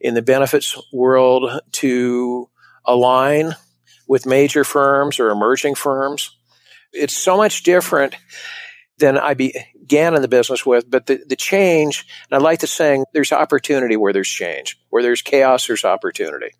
in 0.00 0.14
the 0.14 0.22
benefits 0.22 0.76
world 0.92 1.60
to 1.72 2.48
align 2.84 3.54
with 4.08 4.26
major 4.26 4.64
firms 4.64 5.20
or 5.20 5.30
emerging 5.30 5.74
firms. 5.74 6.36
It's 6.92 7.16
so 7.16 7.36
much 7.36 7.62
different 7.62 8.16
than 8.98 9.18
I 9.18 9.34
began 9.34 10.14
in 10.14 10.22
the 10.22 10.28
business 10.28 10.66
with, 10.66 10.90
but 10.90 11.06
the, 11.06 11.22
the 11.26 11.36
change, 11.36 12.06
and 12.30 12.38
I 12.38 12.42
like 12.42 12.60
the 12.60 12.66
saying, 12.66 13.04
there's 13.12 13.32
opportunity 13.32 13.96
where 13.96 14.12
there's 14.12 14.28
change. 14.28 14.78
Where 14.90 15.02
there's 15.02 15.22
chaos, 15.22 15.66
there's 15.66 15.84
opportunity. 15.84 16.50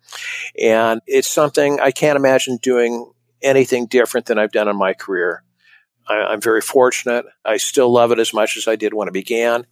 And 0.59 1.01
it's 1.07 1.27
something 1.27 1.79
I 1.79 1.91
can't 1.91 2.17
imagine 2.17 2.57
doing 2.61 3.11
anything 3.41 3.85
different 3.85 4.27
than 4.27 4.39
I've 4.39 4.51
done 4.51 4.67
in 4.67 4.75
my 4.75 4.93
career. 4.93 5.43
I, 6.11 6.33
am 6.33 6.41
very 6.41 6.61
fortunate. 6.61 7.25
I 7.45 7.57
still 7.57 7.91
love 7.91 8.11
it 8.11 8.19
as 8.19 8.33
much 8.33 8.57
as 8.57 8.67
I 8.67 8.75
did 8.75 8.93
when 8.93 9.07
it 9.07 9.13
began. 9.13 9.65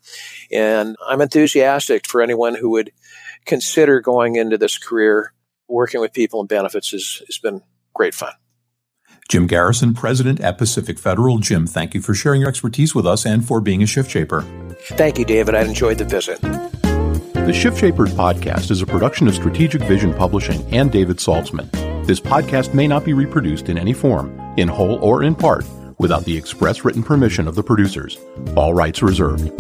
And 0.51 0.95
I'm 1.05 1.21
enthusiastic 1.21 2.07
for 2.07 2.21
anyone 2.21 2.55
who 2.55 2.69
would 2.71 2.91
consider 3.45 3.99
going 3.99 4.35
into 4.35 4.57
this 4.57 4.77
career. 4.77 5.33
Working 5.67 6.01
with 6.01 6.13
people 6.13 6.39
and 6.39 6.49
benefits 6.49 6.91
has, 6.91 7.21
has 7.27 7.37
been 7.37 7.61
great 7.93 8.15
fun. 8.15 8.33
Jim 9.27 9.45
Garrison, 9.45 9.93
President 9.93 10.39
at 10.39 10.57
Pacific 10.57 10.97
Federal. 10.97 11.37
Jim, 11.37 11.67
thank 11.67 11.93
you 11.93 12.01
for 12.01 12.15
sharing 12.15 12.41
your 12.41 12.49
expertise 12.49 12.95
with 12.95 13.05
us 13.05 13.23
and 13.23 13.47
for 13.47 13.61
being 13.61 13.83
a 13.83 13.85
shift 13.85 14.09
shaper. 14.09 14.41
Thank 14.93 15.19
you, 15.19 15.25
David. 15.25 15.53
I 15.53 15.61
enjoyed 15.61 15.99
the 15.99 16.05
visit. 16.05 16.41
The 16.41 17.53
Shift 17.53 17.79
Shapers 17.79 18.13
podcast 18.13 18.71
is 18.71 18.81
a 18.81 18.87
production 18.87 19.27
of 19.27 19.35
Strategic 19.35 19.83
Vision 19.83 20.13
Publishing 20.13 20.61
and 20.73 20.91
David 20.91 21.17
Saltzman. 21.17 21.69
This 22.05 22.19
podcast 22.19 22.73
may 22.73 22.87
not 22.87 23.05
be 23.05 23.13
reproduced 23.13 23.69
in 23.69 23.77
any 23.77 23.93
form, 23.93 24.39
in 24.57 24.67
whole 24.67 24.97
or 25.03 25.21
in 25.21 25.35
part, 25.35 25.65
without 25.99 26.25
the 26.25 26.35
express 26.35 26.83
written 26.83 27.03
permission 27.03 27.47
of 27.47 27.53
the 27.53 27.63
producers. 27.63 28.17
All 28.55 28.73
rights 28.73 29.03
reserved. 29.03 29.51